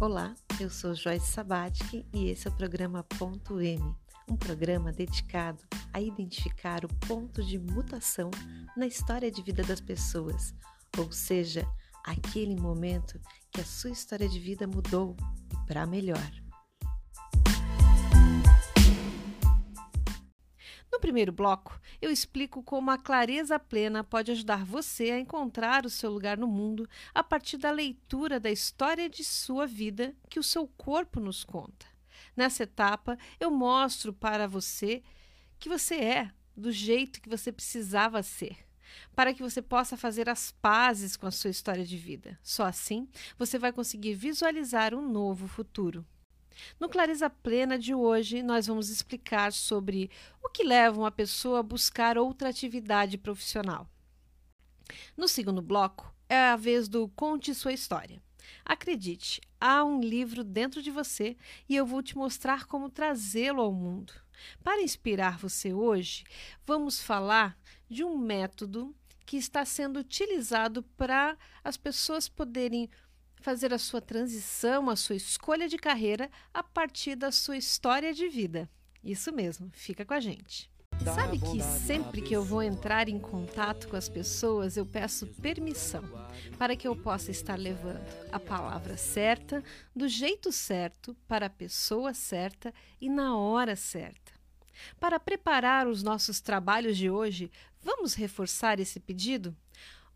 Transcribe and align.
Olá, 0.00 0.32
eu 0.60 0.70
sou 0.70 0.94
Joyce 0.94 1.26
Sabatic 1.26 2.06
e 2.14 2.28
esse 2.28 2.46
é 2.46 2.50
o 2.52 2.54
programa 2.54 3.02
Ponto 3.02 3.60
M, 3.60 3.82
um 4.30 4.36
programa 4.36 4.92
dedicado 4.92 5.58
a 5.92 6.00
identificar 6.00 6.84
o 6.84 6.88
ponto 7.08 7.42
de 7.42 7.58
mutação 7.58 8.30
na 8.76 8.86
história 8.86 9.28
de 9.28 9.42
vida 9.42 9.64
das 9.64 9.80
pessoas, 9.80 10.54
ou 10.96 11.10
seja, 11.10 11.66
aquele 12.04 12.54
momento 12.54 13.20
que 13.50 13.60
a 13.60 13.64
sua 13.64 13.90
história 13.90 14.28
de 14.28 14.38
vida 14.38 14.68
mudou 14.68 15.16
para 15.66 15.84
melhor. 15.84 16.30
No 20.98 21.00
primeiro 21.00 21.30
bloco, 21.30 21.80
eu 22.02 22.10
explico 22.10 22.60
como 22.60 22.90
a 22.90 22.98
clareza 22.98 23.56
plena 23.56 24.02
pode 24.02 24.32
ajudar 24.32 24.64
você 24.64 25.12
a 25.12 25.20
encontrar 25.20 25.86
o 25.86 25.90
seu 25.90 26.10
lugar 26.10 26.36
no 26.36 26.48
mundo 26.48 26.88
a 27.14 27.22
partir 27.22 27.56
da 27.56 27.70
leitura 27.70 28.40
da 28.40 28.50
história 28.50 29.08
de 29.08 29.22
sua 29.22 29.64
vida 29.64 30.12
que 30.28 30.40
o 30.40 30.42
seu 30.42 30.66
corpo 30.66 31.20
nos 31.20 31.44
conta. 31.44 31.86
Nessa 32.36 32.64
etapa, 32.64 33.16
eu 33.38 33.48
mostro 33.48 34.12
para 34.12 34.48
você 34.48 35.00
que 35.56 35.68
você 35.68 35.94
é 35.94 36.32
do 36.56 36.72
jeito 36.72 37.22
que 37.22 37.28
você 37.28 37.52
precisava 37.52 38.20
ser 38.20 38.56
para 39.14 39.32
que 39.32 39.42
você 39.42 39.62
possa 39.62 39.96
fazer 39.96 40.28
as 40.28 40.50
pazes 40.50 41.16
com 41.16 41.28
a 41.28 41.30
sua 41.30 41.50
história 41.50 41.84
de 41.84 41.96
vida. 41.96 42.36
Só 42.42 42.64
assim 42.64 43.08
você 43.38 43.56
vai 43.56 43.72
conseguir 43.72 44.14
visualizar 44.14 44.94
um 44.94 45.08
novo 45.08 45.46
futuro. 45.46 46.04
No 46.78 46.88
Clareza 46.88 47.28
Plena 47.28 47.78
de 47.78 47.94
hoje, 47.94 48.42
nós 48.42 48.66
vamos 48.66 48.88
explicar 48.88 49.52
sobre 49.52 50.10
o 50.42 50.48
que 50.48 50.64
leva 50.64 50.98
uma 50.98 51.10
pessoa 51.10 51.60
a 51.60 51.62
buscar 51.62 52.18
outra 52.18 52.48
atividade 52.48 53.18
profissional. 53.18 53.88
No 55.16 55.28
segundo 55.28 55.62
bloco, 55.62 56.12
é 56.28 56.38
a 56.38 56.56
vez 56.56 56.88
do 56.88 57.08
Conte 57.08 57.54
Sua 57.54 57.72
História. 57.72 58.22
Acredite, 58.64 59.40
há 59.60 59.84
um 59.84 60.00
livro 60.00 60.42
dentro 60.42 60.82
de 60.82 60.90
você 60.90 61.36
e 61.68 61.76
eu 61.76 61.86
vou 61.86 62.02
te 62.02 62.16
mostrar 62.16 62.66
como 62.66 62.90
trazê-lo 62.90 63.60
ao 63.60 63.72
mundo. 63.72 64.12
Para 64.62 64.82
inspirar 64.82 65.38
você 65.38 65.72
hoje, 65.72 66.24
vamos 66.66 67.00
falar 67.00 67.58
de 67.88 68.04
um 68.04 68.16
método 68.16 68.94
que 69.26 69.36
está 69.36 69.64
sendo 69.64 69.98
utilizado 69.98 70.82
para 70.96 71.36
as 71.62 71.76
pessoas 71.76 72.28
poderem 72.28 72.88
fazer 73.40 73.72
a 73.72 73.78
sua 73.78 74.00
transição, 74.00 74.90
a 74.90 74.96
sua 74.96 75.16
escolha 75.16 75.68
de 75.68 75.76
carreira 75.76 76.30
a 76.52 76.62
partir 76.62 77.14
da 77.14 77.30
sua 77.30 77.56
história 77.56 78.12
de 78.12 78.28
vida. 78.28 78.68
Isso 79.02 79.32
mesmo, 79.32 79.70
fica 79.72 80.04
com 80.04 80.14
a 80.14 80.20
gente. 80.20 80.70
Sabe 81.04 81.38
que 81.38 81.62
sempre 81.62 82.20
que 82.20 82.34
eu 82.34 82.42
vou 82.42 82.60
entrar 82.60 83.08
em 83.08 83.18
contato 83.18 83.88
com 83.88 83.96
as 83.96 84.08
pessoas, 84.08 84.76
eu 84.76 84.84
peço 84.84 85.26
permissão 85.40 86.02
para 86.58 86.74
que 86.74 86.88
eu 86.88 86.96
possa 86.96 87.30
estar 87.30 87.56
levando 87.56 88.04
a 88.32 88.40
palavra 88.40 88.96
certa, 88.96 89.62
do 89.94 90.08
jeito 90.08 90.50
certo, 90.50 91.16
para 91.28 91.46
a 91.46 91.50
pessoa 91.50 92.12
certa 92.12 92.74
e 93.00 93.08
na 93.08 93.36
hora 93.36 93.76
certa. 93.76 94.32
Para 94.98 95.20
preparar 95.20 95.86
os 95.86 96.02
nossos 96.02 96.40
trabalhos 96.40 96.96
de 96.96 97.08
hoje, 97.08 97.50
vamos 97.80 98.14
reforçar 98.14 98.80
esse 98.80 98.98
pedido? 98.98 99.56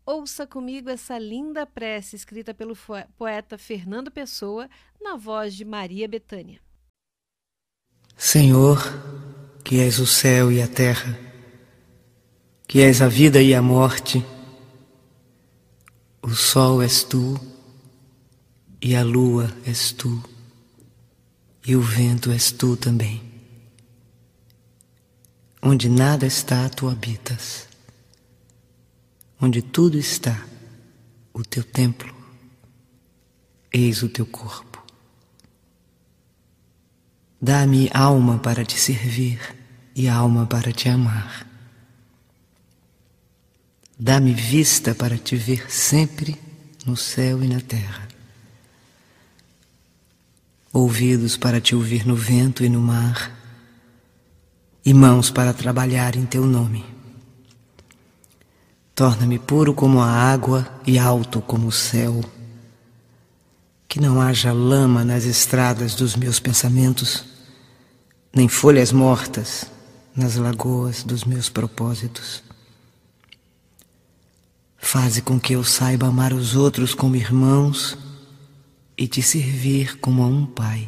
Ouça 0.05 0.45
comigo 0.45 0.89
essa 0.89 1.17
linda 1.17 1.65
prece 1.65 2.17
escrita 2.17 2.53
pelo 2.53 2.77
poeta 3.17 3.57
Fernando 3.57 4.11
Pessoa, 4.11 4.69
na 5.01 5.15
voz 5.15 5.55
de 5.55 5.63
Maria 5.63 6.09
Betânia. 6.09 6.59
Senhor, 8.17 8.79
que 9.63 9.79
és 9.79 9.99
o 9.99 10.05
céu 10.05 10.51
e 10.51 10.61
a 10.61 10.67
terra, 10.67 11.17
que 12.67 12.81
és 12.81 13.01
a 13.01 13.07
vida 13.07 13.41
e 13.41 13.53
a 13.53 13.61
morte, 13.61 14.23
o 16.21 16.31
sol 16.31 16.83
és 16.83 17.03
tu, 17.05 17.39
e 18.81 18.97
a 18.97 19.03
lua 19.03 19.55
és 19.65 19.93
tu, 19.93 20.21
e 21.65 21.77
o 21.77 21.81
vento 21.81 22.29
és 22.29 22.51
tu 22.51 22.75
também. 22.75 23.21
Onde 25.61 25.87
nada 25.87 26.25
está, 26.25 26.67
tu 26.67 26.89
habitas 26.89 27.72
onde 29.43 29.61
tudo 29.61 29.97
está, 29.97 30.41
o 31.33 31.43
teu 31.43 31.65
templo, 31.65 32.15
eis 33.73 34.01
o 34.01 34.07
teu 34.07 34.25
corpo. 34.25 34.81
Dá-me 37.41 37.89
alma 37.93 38.39
para 38.39 38.63
te 38.63 38.79
servir 38.79 39.37
e 39.93 40.07
alma 40.07 40.45
para 40.45 40.71
te 40.71 40.87
amar. 40.87 41.45
Dá-me 43.99 44.33
vista 44.33 44.95
para 44.95 45.17
te 45.17 45.35
ver 45.35 45.69
sempre 45.69 46.39
no 46.85 46.95
céu 46.95 47.43
e 47.43 47.47
na 47.49 47.59
terra. 47.59 48.07
Ouvidos 50.71 51.35
para 51.35 51.59
te 51.59 51.75
ouvir 51.75 52.07
no 52.07 52.15
vento 52.15 52.63
e 52.63 52.69
no 52.69 52.79
mar, 52.79 53.37
e 54.85 54.93
mãos 54.93 55.29
para 55.29 55.53
trabalhar 55.53 56.15
em 56.15 56.25
teu 56.25 56.45
nome. 56.45 56.92
Torna-me 58.95 59.39
puro 59.39 59.73
como 59.73 59.99
a 60.01 60.07
água 60.07 60.67
e 60.85 60.99
alto 60.99 61.41
como 61.41 61.67
o 61.67 61.71
céu. 61.71 62.23
Que 63.87 63.99
não 63.99 64.21
haja 64.21 64.53
lama 64.53 65.03
nas 65.03 65.25
estradas 65.25 65.95
dos 65.95 66.15
meus 66.15 66.39
pensamentos, 66.39 67.25
nem 68.33 68.47
folhas 68.47 68.91
mortas 68.91 69.65
nas 70.15 70.35
lagoas 70.35 71.03
dos 71.03 71.23
meus 71.23 71.49
propósitos. 71.49 72.43
Faze 74.77 75.23
com 75.23 75.39
que 75.39 75.53
eu 75.53 75.63
saiba 75.63 76.07
amar 76.07 76.31
os 76.31 76.55
outros 76.55 76.93
como 76.93 77.15
irmãos 77.15 77.97
e 78.95 79.07
te 79.07 79.23
servir 79.23 79.97
como 79.97 80.21
a 80.21 80.27
um 80.27 80.45
pai. 80.45 80.87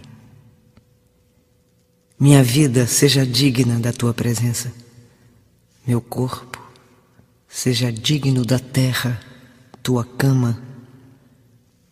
Minha 2.20 2.44
vida 2.44 2.86
seja 2.86 3.26
digna 3.26 3.80
da 3.80 3.92
tua 3.92 4.14
presença, 4.14 4.72
meu 5.88 6.00
corpo 6.00 6.65
seja 7.56 7.90
digno 7.90 8.44
da 8.44 8.60
terra, 8.60 9.18
tua 9.82 10.04
cama, 10.04 10.62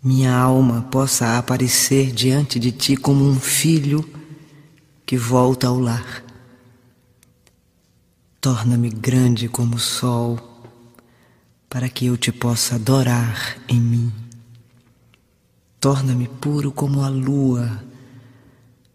minha 0.03 0.35
alma 0.35 0.81
possa 0.91 1.38
aparecer 1.38 2.12
diante 2.12 2.59
de 2.59 2.69
ti 2.69 2.97
como 2.97 3.25
um 3.25 3.40
filho 3.40 4.03
que 5.06 5.16
volta 5.16 5.68
ao 5.68 5.79
lar. 5.79 6.22
Torna-me 8.41 8.90
grande 8.90 9.47
como 9.47 9.78
o 9.78 9.79
sol, 9.79 10.38
para 11.69 11.88
que 11.88 12.07
eu 12.07 12.18
te 12.18 12.30
possa 12.30 12.75
adorar 12.75 13.57
em 13.69 13.80
mim. 13.80 14.12
Torna-me 15.80 16.28
puro 16.28 16.74
como 16.74 17.01
a 17.01 17.07
lua, 17.07 17.81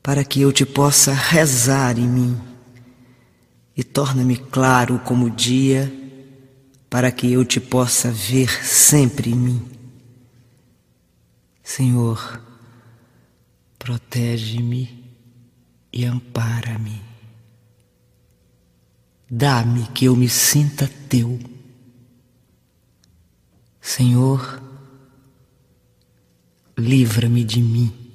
para 0.02 0.22
que 0.22 0.42
eu 0.42 0.52
te 0.52 0.66
possa 0.66 1.14
rezar 1.14 1.98
em 1.98 2.06
mim. 2.06 2.38
E 3.74 3.82
torna-me 3.82 4.36
claro 4.36 4.98
como 4.98 5.26
o 5.26 5.30
dia, 5.30 5.90
para 6.88 7.12
que 7.12 7.32
eu 7.32 7.44
te 7.44 7.60
possa 7.60 8.10
ver 8.10 8.48
sempre 8.64 9.30
em 9.30 9.34
mim. 9.34 9.70
Senhor, 11.62 12.42
protege-me 13.78 15.04
e 15.92 16.04
ampara-me. 16.04 17.02
Dá-me 19.30 19.86
que 19.88 20.06
eu 20.06 20.16
me 20.16 20.28
sinta 20.28 20.90
teu. 21.08 21.38
Senhor, 23.80 24.62
livra-me 26.76 27.44
de 27.44 27.60
mim. 27.60 28.07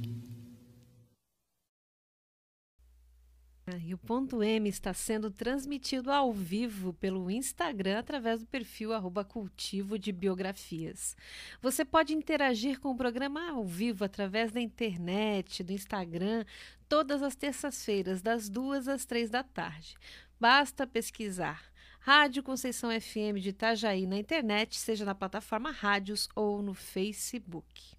O 3.94 3.98
ponto 3.98 4.42
M 4.42 4.68
está 4.68 4.94
sendo 4.94 5.30
transmitido 5.30 6.12
ao 6.12 6.34
vivo 6.34 6.94
pelo 6.94 7.30
Instagram 7.30 8.00
através 8.00 8.40
do 8.40 8.48
perfil 8.48 8.92
arroba 8.92 9.24
cultivo 9.24 10.00
de 10.00 10.12
biografias. 10.12 11.16
Você 11.62 11.86
pode 11.86 12.14
interagir 12.14 12.80
com 12.80 12.90
o 12.90 12.98
programa 12.98 13.52
ao 13.52 13.64
vivo 13.64 14.04
através 14.04 14.52
da 14.52 14.60
internet, 14.60 15.64
do 15.64 15.72
Instagram, 15.72 16.44
todas 16.90 17.22
as 17.22 17.36
terças-feiras, 17.36 18.22
das 18.22 18.50
duas 18.50 18.88
às 18.88 19.06
três 19.06 19.30
da 19.30 19.44
tarde. 19.44 19.96
Basta 20.40 20.88
pesquisar 20.88 21.64
Rádio 22.00 22.42
Conceição 22.42 22.90
FM 22.90 23.40
de 23.40 23.50
Itajaí 23.50 24.08
na 24.08 24.18
internet, 24.18 24.78
seja 24.78 25.06
na 25.06 25.14
plataforma 25.14 25.72
Rádios 25.72 26.28
ou 26.36 26.62
no 26.62 26.74
Facebook. 26.74 27.96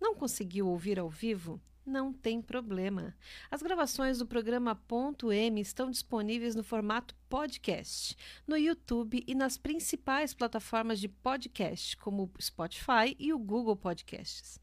Não 0.00 0.14
conseguiu 0.14 0.68
ouvir 0.68 0.98
ao 0.98 1.10
vivo? 1.10 1.60
Não 1.86 2.12
tem 2.12 2.40
problema. 2.40 3.14
As 3.50 3.60
gravações 3.62 4.18
do 4.18 4.26
programa 4.26 4.74
Ponto 4.74 5.30
M 5.30 5.60
estão 5.60 5.90
disponíveis 5.90 6.54
no 6.54 6.64
formato 6.64 7.14
podcast, 7.28 8.16
no 8.46 8.56
YouTube 8.56 9.22
e 9.26 9.34
nas 9.34 9.58
principais 9.58 10.32
plataformas 10.32 10.98
de 10.98 11.08
podcast, 11.08 11.96
como 11.98 12.22
o 12.22 12.42
Spotify 12.42 13.14
e 13.18 13.34
o 13.34 13.38
Google 13.38 13.76
Podcasts. 13.76 14.58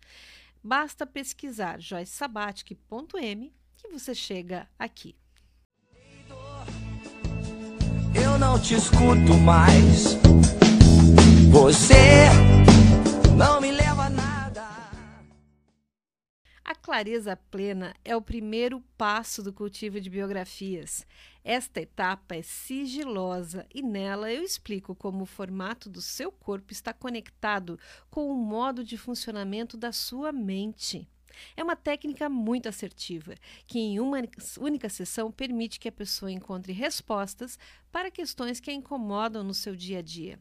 Basta 0.63 1.05
pesquisar 1.05 1.79
joycesabatic.m 1.79 3.53
que 3.77 3.87
você 3.87 4.13
chega 4.13 4.67
aqui. 4.77 5.15
Eu 8.13 8.37
não 8.37 8.59
te 8.59 8.75
escuto 8.75 9.33
mais. 9.43 10.17
Você 11.51 12.29
não 13.35 13.59
me 13.59 13.71
clareza 16.81 17.37
plena 17.37 17.95
é 18.03 18.15
o 18.15 18.21
primeiro 18.21 18.81
passo 18.97 19.43
do 19.43 19.53
cultivo 19.53 20.01
de 20.01 20.09
biografias. 20.09 21.05
Esta 21.43 21.81
etapa 21.81 22.35
é 22.35 22.41
sigilosa 22.41 23.65
e 23.73 23.81
nela 23.81 24.31
eu 24.31 24.43
explico 24.43 24.95
como 24.95 25.23
o 25.23 25.27
formato 25.27 25.89
do 25.89 26.01
seu 26.01 26.31
corpo 26.31 26.73
está 26.73 26.91
conectado 26.93 27.79
com 28.09 28.29
o 28.29 28.35
modo 28.35 28.83
de 28.83 28.97
funcionamento 28.97 29.77
da 29.77 29.91
sua 29.91 30.31
mente. 30.31 31.07
É 31.55 31.63
uma 31.63 31.75
técnica 31.75 32.27
muito 32.27 32.67
assertiva, 32.67 33.35
que 33.65 33.79
em 33.79 33.99
uma 33.99 34.17
única 34.59 34.89
sessão 34.89 35.31
permite 35.31 35.79
que 35.79 35.87
a 35.87 35.91
pessoa 35.91 36.31
encontre 36.31 36.73
respostas 36.73 37.57
para 37.91 38.11
questões 38.11 38.59
que 38.59 38.69
a 38.69 38.73
incomodam 38.73 39.43
no 39.43 39.53
seu 39.53 39.75
dia 39.75 39.99
a 39.99 40.01
dia. 40.01 40.39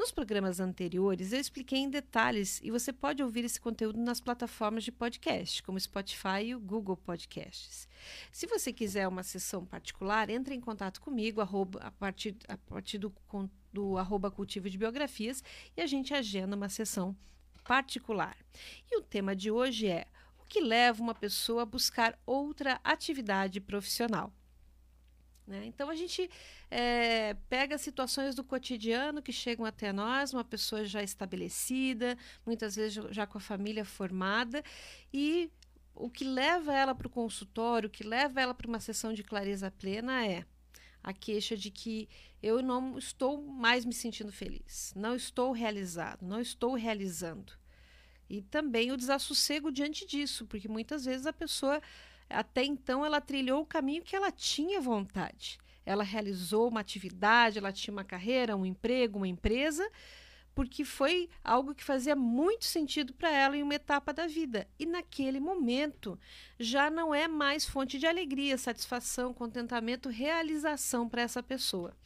Nos 0.00 0.10
programas 0.10 0.60
anteriores, 0.60 1.30
eu 1.30 1.38
expliquei 1.38 1.78
em 1.78 1.90
detalhes 1.90 2.58
e 2.64 2.70
você 2.70 2.90
pode 2.90 3.22
ouvir 3.22 3.44
esse 3.44 3.60
conteúdo 3.60 4.00
nas 4.00 4.18
plataformas 4.18 4.82
de 4.82 4.90
podcast, 4.90 5.62
como 5.62 5.78
Spotify 5.78 6.42
e 6.42 6.54
o 6.54 6.58
Google 6.58 6.96
Podcasts. 6.96 7.86
Se 8.32 8.46
você 8.46 8.72
quiser 8.72 9.06
uma 9.06 9.22
sessão 9.22 9.66
particular, 9.66 10.30
entre 10.30 10.54
em 10.54 10.60
contato 10.60 11.02
comigo 11.02 11.42
arroba, 11.42 11.80
a 11.80 11.90
partir, 11.90 12.34
a 12.48 12.56
partir 12.56 12.96
do, 12.96 13.12
do 13.70 13.98
arroba 13.98 14.30
cultivo 14.30 14.70
de 14.70 14.78
biografias 14.78 15.44
e 15.76 15.82
a 15.82 15.86
gente 15.86 16.14
agenda 16.14 16.56
uma 16.56 16.70
sessão 16.70 17.14
particular. 17.62 18.38
E 18.90 18.96
o 18.96 19.02
tema 19.02 19.36
de 19.36 19.50
hoje 19.50 19.86
é 19.86 20.06
o 20.38 20.46
que 20.46 20.62
leva 20.62 21.02
uma 21.02 21.14
pessoa 21.14 21.60
a 21.60 21.66
buscar 21.66 22.18
outra 22.24 22.80
atividade 22.82 23.60
profissional. 23.60 24.32
Né? 25.50 25.64
Então 25.66 25.90
a 25.90 25.96
gente 25.96 26.30
é, 26.70 27.34
pega 27.48 27.76
situações 27.76 28.36
do 28.36 28.44
cotidiano 28.44 29.20
que 29.20 29.32
chegam 29.32 29.66
até 29.66 29.92
nós, 29.92 30.32
uma 30.32 30.44
pessoa 30.44 30.84
já 30.84 31.02
estabelecida, 31.02 32.16
muitas 32.46 32.76
vezes 32.76 32.94
já 33.10 33.26
com 33.26 33.36
a 33.36 33.40
família 33.40 33.84
formada, 33.84 34.62
e 35.12 35.50
o 35.92 36.08
que 36.08 36.22
leva 36.22 36.72
ela 36.72 36.94
para 36.94 37.08
o 37.08 37.10
consultório, 37.10 37.88
o 37.88 37.90
que 37.90 38.04
leva 38.04 38.40
ela 38.40 38.54
para 38.54 38.68
uma 38.68 38.78
sessão 38.78 39.12
de 39.12 39.24
clareza 39.24 39.72
plena 39.72 40.24
é 40.24 40.46
a 41.02 41.12
queixa 41.12 41.56
de 41.56 41.68
que 41.68 42.08
eu 42.40 42.62
não 42.62 42.96
estou 42.96 43.42
mais 43.42 43.84
me 43.84 43.92
sentindo 43.92 44.30
feliz, 44.30 44.92
não 44.94 45.16
estou 45.16 45.50
realizado, 45.50 46.24
não 46.24 46.40
estou 46.40 46.74
realizando. 46.74 47.54
E 48.28 48.40
também 48.40 48.92
o 48.92 48.96
desassossego 48.96 49.72
diante 49.72 50.06
disso, 50.06 50.46
porque 50.46 50.68
muitas 50.68 51.04
vezes 51.04 51.26
a 51.26 51.32
pessoa 51.32 51.82
até 52.30 52.64
então, 52.64 53.04
ela 53.04 53.20
trilhou 53.20 53.62
o 53.62 53.66
caminho 53.66 54.02
que 54.02 54.14
ela 54.14 54.30
tinha 54.30 54.80
vontade. 54.80 55.58
Ela 55.84 56.04
realizou 56.04 56.68
uma 56.68 56.80
atividade, 56.80 57.58
ela 57.58 57.72
tinha 57.72 57.92
uma 57.92 58.04
carreira, 58.04 58.56
um 58.56 58.64
emprego, 58.64 59.18
uma 59.18 59.28
empresa, 59.28 59.90
porque 60.54 60.84
foi 60.84 61.28
algo 61.42 61.74
que 61.74 61.82
fazia 61.82 62.14
muito 62.14 62.64
sentido 62.64 63.12
para 63.14 63.30
ela 63.30 63.56
em 63.56 63.62
uma 63.62 63.74
etapa 63.74 64.12
da 64.12 64.26
vida. 64.26 64.68
E 64.78 64.86
naquele 64.86 65.40
momento 65.40 66.18
já 66.58 66.90
não 66.90 67.14
é 67.14 67.26
mais 67.26 67.64
fonte 67.64 67.98
de 67.98 68.06
alegria, 68.06 68.58
satisfação, 68.58 69.34
contentamento, 69.34 70.08
realização 70.08 71.08
para 71.08 71.22
essa 71.22 71.42
pessoa. 71.42 71.96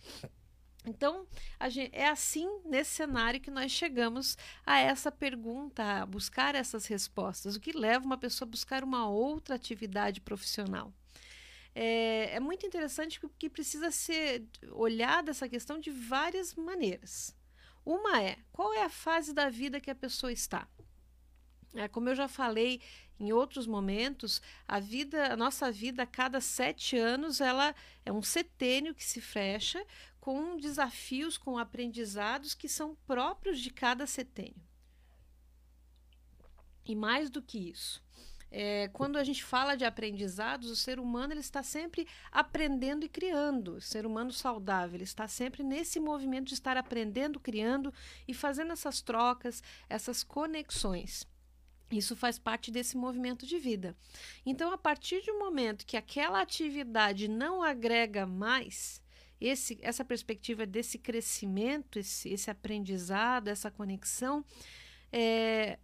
Então, 0.87 1.27
gente, 1.69 1.95
é 1.95 2.09
assim, 2.09 2.47
nesse 2.65 2.91
cenário, 2.91 3.41
que 3.41 3.51
nós 3.51 3.73
chegamos 3.73 4.37
a 4.67 4.79
essa 4.79 5.11
pergunta, 5.11 5.83
a 5.83 6.07
buscar 6.07 6.55
essas 6.55 6.87
respostas. 6.87 7.57
O 7.57 7.61
que 7.61 7.73
leva 7.73 8.05
uma 8.05 8.19
pessoa 8.19 8.47
a 8.47 8.51
buscar 8.51 8.85
uma 8.85 9.09
outra 9.09 9.55
atividade 9.55 10.21
profissional? 10.21 10.93
É, 11.75 12.35
é 12.35 12.41
muito 12.41 12.67
interessante 12.67 13.19
porque 13.19 13.49
precisa 13.49 13.91
ser 13.91 14.45
olhada 14.71 15.31
essa 15.31 15.49
questão 15.49 15.81
de 15.81 15.91
várias 15.91 16.55
maneiras. 16.55 17.35
Uma 17.85 18.23
é 18.23 18.37
qual 18.53 18.73
é 18.73 18.85
a 18.85 18.89
fase 18.89 19.33
da 19.33 19.49
vida 19.49 19.81
que 19.81 19.91
a 19.91 19.95
pessoa 19.95 20.33
está. 20.33 20.69
É, 21.75 21.89
como 21.89 22.09
eu 22.09 22.15
já 22.15 22.29
falei 22.29 22.81
em 23.19 23.33
outros 23.33 23.67
momentos, 23.67 24.41
a 24.67 24.79
vida, 24.79 25.33
a 25.33 25.37
nossa 25.37 25.73
vida, 25.73 26.05
a 26.05 26.07
cada 26.07 26.41
sete 26.41 26.97
anos, 26.97 27.41
ela 27.41 27.75
é 28.05 28.13
um 28.13 28.23
setênio 28.23 28.95
que 28.95 29.05
se 29.05 29.21
fecha 29.21 29.85
com 30.25 30.57
desafios, 30.57 31.37
com 31.37 31.59
aprendizados 31.59 32.55
que 32.55 32.67
são 32.67 32.97
próprios 33.07 33.61
de 33.61 33.69
cada 33.69 34.07
setênio. 34.07 34.67
E 36.83 36.97
mais 36.97 37.29
do 37.29 37.43
que 37.43 37.59
isso, 37.59 38.03
é, 38.51 38.89
quando 38.89 39.19
a 39.19 39.23
gente 39.23 39.45
fala 39.45 39.77
de 39.77 39.85
aprendizados, 39.85 40.71
o 40.71 40.77
ser 40.77 40.99
humano 40.99 41.35
ele 41.35 41.41
está 41.41 41.63
sempre 41.63 42.09
aprendendo 42.33 43.05
e 43.05 43.09
criando. 43.11 43.75
O 43.75 43.81
ser 43.83 44.07
humano 44.07 44.33
saudável 44.33 44.97
ele 44.97 45.05
está 45.05 45.29
sempre 45.29 45.63
nesse 45.63 46.01
movimento 46.01 46.47
de 46.47 46.55
estar 46.55 46.79
aprendendo, 46.79 47.39
criando 47.39 47.93
e 48.27 48.33
fazendo 48.33 48.73
essas 48.73 49.03
trocas, 49.03 49.63
essas 49.91 50.25
conexões. 50.25 51.29
Isso 51.91 52.17
faz 52.17 52.39
parte 52.39 52.71
desse 52.71 52.97
movimento 52.97 53.45
de 53.45 53.59
vida. 53.59 53.95
Então, 54.47 54.73
a 54.73 54.79
partir 54.79 55.21
do 55.27 55.39
momento 55.39 55.85
que 55.85 55.99
aquela 55.99 56.41
atividade 56.41 57.29
não 57.29 57.63
agrega 57.63 58.27
mais, 58.27 59.04
esse, 59.41 59.79
essa 59.83 60.05
perspectiva 60.05 60.67
desse 60.67 60.99
crescimento, 60.99 61.99
esse, 61.99 62.29
esse 62.31 62.51
aprendizado, 62.51 63.49
essa 63.49 63.71
conexão, 63.71 64.45
é, 65.13 65.79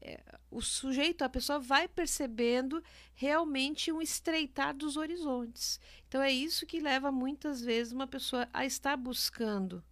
é, 0.00 0.20
o 0.50 0.60
sujeito, 0.60 1.22
a 1.22 1.28
pessoa 1.28 1.58
vai 1.58 1.86
percebendo 1.86 2.82
realmente 3.14 3.92
um 3.92 4.00
estreitar 4.00 4.74
dos 4.74 4.96
horizontes. 4.96 5.78
Então, 6.08 6.22
é 6.22 6.32
isso 6.32 6.66
que 6.66 6.80
leva 6.80 7.12
muitas 7.12 7.60
vezes 7.60 7.92
uma 7.92 8.06
pessoa 8.06 8.48
a 8.52 8.64
estar 8.64 8.96
buscando 8.96 9.84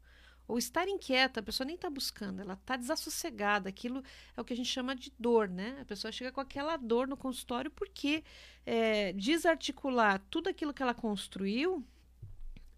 ou 0.48 0.56
estar 0.56 0.88
inquieta, 0.88 1.40
a 1.40 1.42
pessoa 1.42 1.66
nem 1.66 1.76
está 1.76 1.90
buscando, 1.90 2.40
ela 2.40 2.54
está 2.54 2.74
desassossegada. 2.74 3.68
Aquilo 3.68 4.02
é 4.34 4.40
o 4.40 4.44
que 4.44 4.54
a 4.54 4.56
gente 4.56 4.70
chama 4.70 4.96
de 4.96 5.12
dor, 5.18 5.46
né? 5.46 5.76
A 5.82 5.84
pessoa 5.84 6.10
chega 6.10 6.32
com 6.32 6.40
aquela 6.40 6.78
dor 6.78 7.06
no 7.06 7.18
consultório 7.18 7.70
porque 7.70 8.24
é, 8.64 9.12
desarticular 9.12 10.24
tudo 10.30 10.48
aquilo 10.48 10.72
que 10.72 10.82
ela 10.82 10.94
construiu 10.94 11.84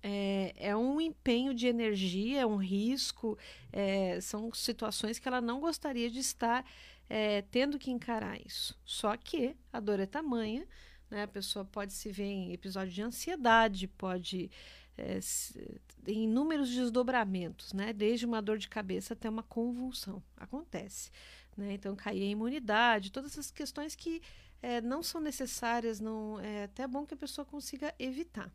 é, 0.02 0.54
é, 0.56 0.76
um 0.76 1.00
empenho 1.00 1.54
de 1.54 1.66
energia, 1.66 2.40
é 2.40 2.46
um 2.46 2.56
risco, 2.56 3.38
é, 3.72 4.20
são 4.20 4.52
situações 4.52 5.18
que 5.18 5.28
ela 5.28 5.40
não 5.40 5.60
gostaria 5.60 6.10
de 6.10 6.18
estar 6.18 6.64
é, 7.08 7.42
tendo 7.42 7.78
que 7.78 7.90
encarar 7.90 8.40
isso. 8.44 8.78
Só 8.84 9.16
que 9.16 9.56
a 9.72 9.80
dor 9.80 10.00
é 10.00 10.06
tamanha, 10.06 10.66
né? 11.10 11.24
a 11.24 11.28
pessoa 11.28 11.64
pode 11.64 11.92
se 11.92 12.10
ver 12.10 12.24
em 12.24 12.52
episódio 12.52 12.92
de 12.92 13.02
ansiedade, 13.02 13.88
pode 13.88 14.50
é, 14.96 15.18
em 16.06 16.24
inúmeros 16.24 16.70
desdobramentos, 16.70 17.72
né? 17.72 17.92
Desde 17.92 18.26
uma 18.26 18.40
dor 18.40 18.58
de 18.58 18.68
cabeça 18.68 19.14
até 19.14 19.28
uma 19.28 19.42
convulsão. 19.42 20.22
Acontece. 20.36 21.10
Né? 21.56 21.74
Então, 21.74 21.96
cair 21.96 22.22
a 22.22 22.30
imunidade, 22.30 23.12
todas 23.12 23.32
essas 23.32 23.50
questões 23.50 23.94
que 23.94 24.22
é, 24.62 24.80
não 24.80 25.02
são 25.02 25.20
necessárias, 25.20 26.00
não 26.00 26.38
é 26.40 26.64
até 26.64 26.86
bom 26.86 27.06
que 27.06 27.14
a 27.14 27.16
pessoa 27.16 27.44
consiga 27.44 27.94
evitar. 27.98 28.52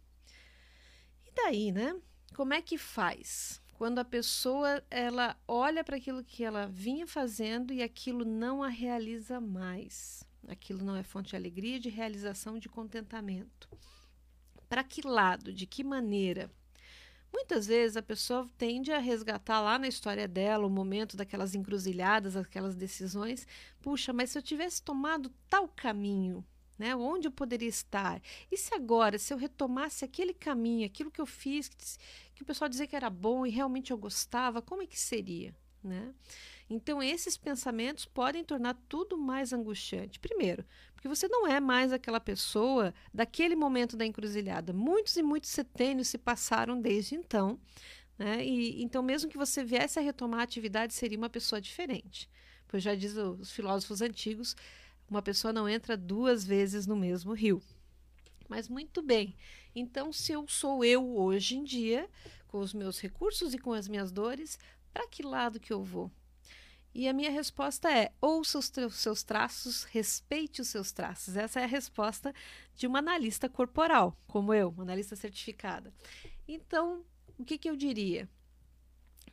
Daí, 1.36 1.72
né? 1.72 1.96
Como 2.34 2.54
é 2.54 2.62
que 2.62 2.78
faz? 2.78 3.62
Quando 3.74 4.00
a 4.00 4.06
pessoa 4.06 4.84
ela 4.90 5.38
olha 5.48 5.84
para 5.84 5.98
aquilo 5.98 6.24
que 6.24 6.44
ela 6.44 6.66
vinha 6.68 7.06
fazendo 7.06 7.74
e 7.74 7.84
aquilo 7.84 8.24
não 8.24 8.64
a 8.64 8.70
realiza 8.70 9.40
mais. 9.40 10.24
Aquilo 10.48 10.84
não 10.84 10.96
é 10.96 11.04
fonte 11.04 11.30
de 11.30 11.36
alegria, 11.36 11.80
de 11.80 11.90
realização, 11.90 12.58
de 12.58 12.70
contentamento 12.70 13.68
para 14.68 14.84
que 14.84 15.08
lado, 15.08 15.54
de 15.54 15.66
que 15.66 15.84
maneira. 15.84 16.52
Muitas 17.32 17.68
vezes 17.68 17.98
a 17.98 18.02
pessoa 18.02 18.50
tende 18.58 18.92
a 18.92 19.00
resgatar 19.00 19.62
lá 19.62 19.78
na 19.78 19.88
história 19.88 20.28
dela 20.28 20.66
o 20.66 20.70
momento 20.70 21.18
daquelas 21.18 21.54
encruzilhadas, 21.54 22.36
aquelas 22.36 22.76
decisões. 22.76 23.46
Puxa, 23.82 24.14
mas 24.14 24.30
se 24.30 24.38
eu 24.38 24.42
tivesse 24.42 24.82
tomado 24.82 25.32
tal 25.50 25.68
caminho, 25.68 26.46
né, 26.78 26.96
onde 26.96 27.28
eu 27.28 27.32
poderia 27.32 27.70
estar? 27.70 28.22
E 28.52 28.58
se 28.58 28.74
agora, 28.74 29.18
se 29.18 29.34
eu 29.34 29.38
retomasse 29.38 30.04
aquele 30.04 30.34
caminho, 30.34 30.86
aquilo 30.86 31.12
que 31.12 31.22
eu 31.22 31.26
fiz, 31.26 31.70
que, 31.70 31.76
que 32.36 32.44
o 32.44 32.46
pessoal 32.46 32.70
dizia 32.70 32.88
que 32.88 32.96
era 32.96 33.10
bom 33.10 33.46
e 33.46 33.50
realmente 33.50 33.92
eu 33.92 33.98
gostava, 33.98 34.62
como 34.62 34.82
é 34.82 34.88
que 34.88 35.00
seria? 35.00 35.56
Né? 35.84 36.14
Então, 36.70 37.02
esses 37.02 37.38
pensamentos 37.38 38.06
podem 38.06 38.44
tornar 38.44 38.76
tudo 38.90 39.18
mais 39.18 39.54
angustiante. 39.54 40.20
Primeiro, 40.20 40.66
porque 40.96 41.08
você 41.08 41.28
não 41.28 41.46
é 41.46 41.60
mais 41.60 41.94
aquela 41.94 42.20
pessoa 42.20 42.94
daquele 43.14 43.56
momento 43.56 43.96
da 43.96 44.06
encruzilhada. 44.06 44.74
Muitos 44.74 45.16
e 45.16 45.22
muitos 45.22 45.52
setênios 45.52 46.08
se 46.08 46.18
passaram 46.18 46.82
desde 46.82 47.14
então. 47.14 47.60
Né? 48.18 48.44
E, 48.44 48.82
então, 48.82 49.04
mesmo 49.04 49.30
que 49.30 49.38
você 49.38 49.64
viesse 49.64 50.00
a 50.00 50.02
retomar 50.02 50.40
a 50.40 50.44
atividade, 50.44 50.94
seria 50.94 51.18
uma 51.18 51.30
pessoa 51.30 51.62
diferente. 51.62 52.28
Pois 52.68 52.82
já 52.82 52.96
diz 52.96 53.16
os 53.16 53.52
filósofos 53.52 54.02
antigos, 54.02 54.56
uma 55.10 55.22
pessoa 55.22 55.54
não 55.54 55.68
entra 55.68 55.96
duas 55.96 56.46
vezes 56.46 56.86
no 56.88 56.96
mesmo 56.96 57.34
rio. 57.34 57.62
Mas 58.48 58.68
muito 58.68 59.02
bem. 59.02 59.36
Então, 59.76 60.12
se 60.14 60.32
eu 60.32 60.48
sou 60.48 60.84
eu 60.84 61.18
hoje 61.18 61.58
em 61.58 61.64
dia, 61.64 62.10
com 62.48 62.60
os 62.60 62.74
meus 62.74 63.00
recursos 63.00 63.54
e 63.54 63.58
com 63.58 63.74
as 63.74 63.88
minhas 63.88 64.12
dores, 64.12 64.58
para 64.94 65.08
que 65.08 65.24
lado 65.24 65.60
que 65.60 65.74
eu 65.74 65.84
vou? 65.84 66.12
E 66.94 67.10
a 67.10 67.14
minha 67.14 67.30
resposta 67.30 67.92
é: 67.92 68.14
ouça 68.22 68.58
os 68.58 68.72
seus 68.96 69.22
traços, 69.22 69.84
respeite 69.84 70.62
os 70.62 70.70
seus 70.70 70.94
traços. 70.94 71.36
Essa 71.36 71.60
é 71.60 71.64
a 71.66 71.68
resposta 71.68 72.34
de 72.74 72.88
uma 72.88 73.00
analista 73.00 73.50
corporal, 73.50 74.18
como 74.26 74.54
eu, 74.54 74.70
uma 74.70 74.84
analista 74.84 75.16
certificada. 75.16 75.94
Então, 76.48 77.04
o 77.38 77.44
que, 77.44 77.58
que 77.58 77.70
eu 77.70 77.76
diria? 77.76 78.30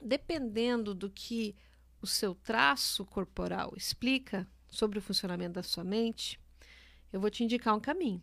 Dependendo 0.00 0.92
do 0.92 1.08
que 1.08 1.54
o 2.00 2.06
seu 2.06 2.34
traço 2.34 3.04
corporal 3.04 3.74
explica 3.76 4.48
sobre 4.72 4.98
o 4.98 5.02
funcionamento 5.02 5.52
da 5.52 5.62
sua 5.62 5.84
mente, 5.84 6.40
eu 7.12 7.20
vou 7.20 7.30
te 7.30 7.44
indicar 7.44 7.76
um 7.76 7.80
caminho. 7.80 8.22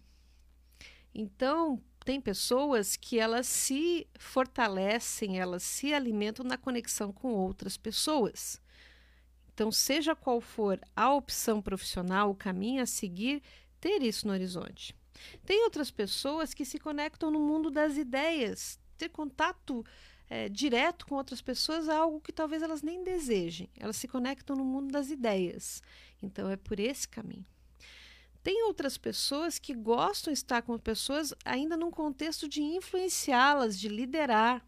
Então, 1.14 1.82
tem 2.04 2.20
pessoas 2.20 2.96
que 2.96 3.20
elas 3.20 3.48
se 3.48 4.08
fortalecem, 4.18 5.40
elas 5.40 5.64
se 5.64 5.94
alimentam 5.94 6.44
na 6.44 6.58
conexão 6.58 7.14
com 7.14 7.34
outras 7.34 7.78
pessoas. 7.78 8.60
Então, 9.54 9.72
seja 9.72 10.16
qual 10.16 10.42
for 10.42 10.80
a 10.96 11.14
opção 11.14 11.62
profissional, 11.62 12.32
o 12.32 12.36
caminho 12.36 12.82
a 12.82 12.86
seguir, 12.86 13.44
ter 13.80 14.02
isso 14.02 14.26
no 14.26 14.34
horizonte. 14.34 14.96
Tem 15.46 15.64
outras 15.64 15.92
pessoas 15.92 16.54
que 16.54 16.66
se 16.66 16.80
conectam 16.80 17.30
no 17.30 17.40
mundo 17.40 17.70
das 17.70 17.98
ideias, 17.98 18.80
ter 18.98 19.10
contato 19.10 19.86
é, 20.30 20.48
direto 20.48 21.06
com 21.08 21.16
outras 21.16 21.42
pessoas 21.42 21.90
algo 21.90 22.22
que 22.22 22.32
talvez 22.32 22.62
elas 22.62 22.84
nem 22.84 23.04
desejem. 23.04 23.70
Elas 23.78 23.96
se 23.96 24.08
conectam 24.08 24.56
no 24.56 24.64
mundo 24.64 24.92
das 24.92 25.10
ideias. 25.10 25.82
Então, 26.22 26.50
é 26.50 26.56
por 26.56 26.80
esse 26.80 27.08
caminho. 27.08 27.46
Tem 28.44 28.64
outras 28.64 28.98
pessoas 28.98 29.60
que 29.60 29.74
gostam 29.74 30.32
de 30.32 30.40
estar 30.40 30.62
com 30.62 30.78
pessoas 30.78 31.34
ainda 31.44 31.76
num 31.76 31.92
contexto 31.92 32.48
de 32.48 32.62
influenciá-las, 32.62 33.78
de 33.78 33.90
liderar. 33.90 34.66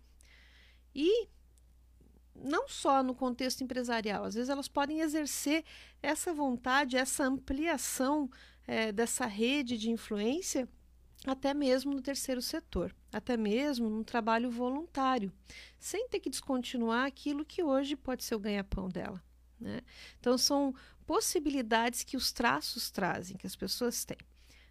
E 0.93 1.27
não 2.35 2.67
só 2.67 3.03
no 3.03 3.13
contexto 3.13 3.63
empresarial, 3.63 4.25
às 4.25 4.33
vezes 4.33 4.49
elas 4.49 4.67
podem 4.67 4.99
exercer 4.99 5.63
essa 6.01 6.33
vontade, 6.33 6.97
essa 6.97 7.23
ampliação 7.23 8.29
é, 8.67 8.91
dessa 8.91 9.25
rede 9.25 9.77
de 9.77 9.89
influência 9.89 10.67
até 11.25 11.53
mesmo 11.53 11.93
no 11.93 12.01
terceiro 12.01 12.41
setor, 12.41 12.95
até 13.11 13.35
mesmo 13.35 13.89
no 13.89 14.03
trabalho 14.03 14.49
voluntário, 14.49 15.31
sem 15.79 16.07
ter 16.07 16.19
que 16.19 16.29
descontinuar 16.29 17.05
aquilo 17.05 17.45
que 17.45 17.63
hoje 17.63 17.95
pode 17.95 18.23
ser 18.23 18.35
o 18.35 18.39
ganha-pão 18.39 18.87
dela. 18.89 19.21
Né? 19.59 19.81
Então, 20.19 20.37
são 20.37 20.73
possibilidades 21.05 22.03
que 22.03 22.17
os 22.17 22.31
traços 22.31 22.89
trazem, 22.89 23.37
que 23.37 23.45
as 23.45 23.55
pessoas 23.55 24.03
têm. 24.05 24.17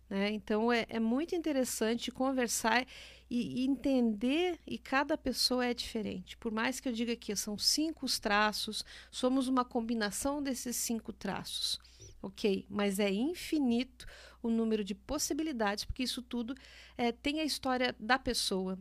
Né? 0.09 0.33
Então, 0.33 0.73
é, 0.73 0.85
é, 0.89 0.99
muito 0.99 1.37
interessante 1.37 2.11
conversar 2.11 2.85
e, 3.31 3.63
e, 3.63 3.67
entender, 3.67 4.59
e 4.67 4.77
cada 4.77 5.17
pessoa 5.17 5.65
é 5.65 5.73
diferente. 5.73 6.37
Por 6.37 6.51
mais 6.51 6.81
que 6.81 6.89
eu 6.89 6.93
diga 6.93 7.15
que 7.15 7.35
são 7.37 7.57
cinco 7.57 8.05
os 8.05 8.19
traços, 8.19 8.85
somos 9.09 9.47
uma 9.47 9.65
combinação 9.65 10.43
desses 10.43 10.75
cinco 10.77 11.13
traços. 11.13 11.79
Ok, 12.23 12.67
mas 12.69 12.99
é 12.99 13.11
infinito 13.11 14.07
o 14.43 14.49
número 14.49 14.83
de 14.85 14.95
possibilidades, 14.95 15.85
porque 15.85 16.03
isso 16.03 16.23
tudo 16.23 16.55
é, 16.97 17.13
tem 17.13 17.41
a 17.41 17.45
história 17.45 17.95
da 17.99 18.19
pessoa, 18.19 18.79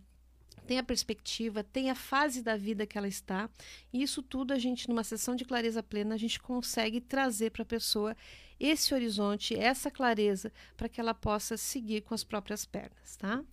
tem 0.66 0.78
a 0.78 0.84
perspectiva, 0.84 1.64
tem 1.64 1.90
a 1.90 1.96
fase 1.96 2.44
da 2.44 2.56
vida 2.56 2.86
que 2.86 2.98
ela 2.98 3.08
está. 3.08 3.50
E 3.92 4.04
isso 4.04 4.22
tudo 4.22 4.54
a 4.54 4.60
gente, 4.60 4.88
numa 4.88 5.04
sessão 5.04 5.36
de 5.36 5.44
clareza 5.44 5.82
plena, 5.82 6.14
a 6.14 6.18
gente 6.18 6.40
consegue 6.40 7.02
trazer 7.02 7.50
para 7.50 7.64
a 7.64 7.66
pessoa 7.66 8.16
esse 8.60 8.94
horizonte, 8.94 9.56
essa 9.56 9.90
clareza, 9.90 10.52
para 10.78 10.90
que 10.90 11.00
ela 11.00 11.14
possa 11.14 11.58
seguir 11.58 12.02
com 12.02 12.14
as 12.14 12.24
próprias 12.24 12.66
pernas, 12.66 13.16
tá? 13.16 13.44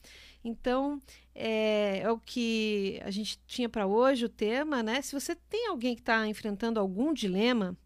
Então, 0.44 1.00
é, 1.34 2.00
é 2.00 2.10
o 2.10 2.18
que 2.18 3.00
a 3.02 3.10
gente 3.10 3.38
tinha 3.46 3.68
para 3.68 3.86
hoje, 3.86 4.26
o 4.26 4.28
tema, 4.28 4.82
né? 4.82 5.00
Se 5.00 5.18
você 5.18 5.34
tem 5.34 5.68
alguém 5.68 5.94
que 5.94 6.02
está 6.02 6.26
enfrentando 6.26 6.78
algum 6.78 7.12
dilema, 7.12 7.76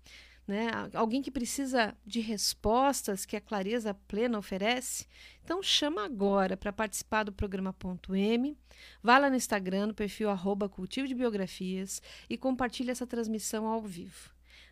né? 0.50 0.68
Alguém 0.94 1.22
que 1.22 1.30
precisa 1.30 1.96
de 2.04 2.18
respostas 2.18 3.24
que 3.24 3.36
a 3.36 3.40
clareza 3.40 3.94
plena 3.94 4.36
oferece, 4.36 5.06
então 5.44 5.62
chama 5.62 6.04
agora 6.04 6.56
para 6.56 6.72
participar 6.72 7.22
do 7.22 7.32
programa 7.32 7.72
Ponto 7.72 8.16
M. 8.16 8.58
Vá 9.00 9.16
lá 9.16 9.30
no 9.30 9.36
Instagram, 9.36 9.86
no 9.86 9.94
perfil 9.94 10.28
arroba 10.28 10.68
cultivo 10.68 11.06
de 11.06 11.14
biografias 11.14 12.02
e 12.28 12.36
compartilhe 12.36 12.90
essa 12.90 13.06
transmissão 13.06 13.64
ao 13.64 13.80
vivo. 13.80 14.30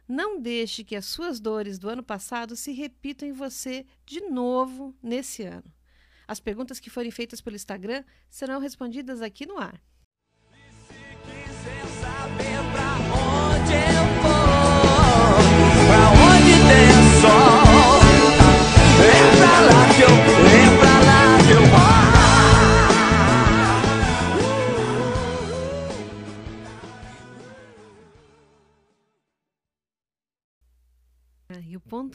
Não 0.08 0.40
deixe 0.40 0.82
que 0.82 0.96
as 0.96 1.06
suas 1.06 1.38
dores 1.38 1.78
do 1.78 1.88
ano 1.88 2.02
passado 2.02 2.56
se 2.56 2.72
repitam 2.72 3.28
em 3.28 3.32
você 3.32 3.86
de 4.04 4.20
novo 4.22 4.92
nesse 5.00 5.44
ano. 5.44 5.72
As 6.26 6.40
perguntas 6.40 6.80
que 6.80 6.90
forem 6.90 7.12
feitas 7.12 7.40
pelo 7.40 7.54
Instagram 7.54 8.02
serão 8.28 8.58
respondidas 8.58 9.22
aqui 9.22 9.46
no 9.46 9.58
ar. 9.58 9.80
E 12.50 12.54
o 12.56 12.64
ponto 12.72 13.97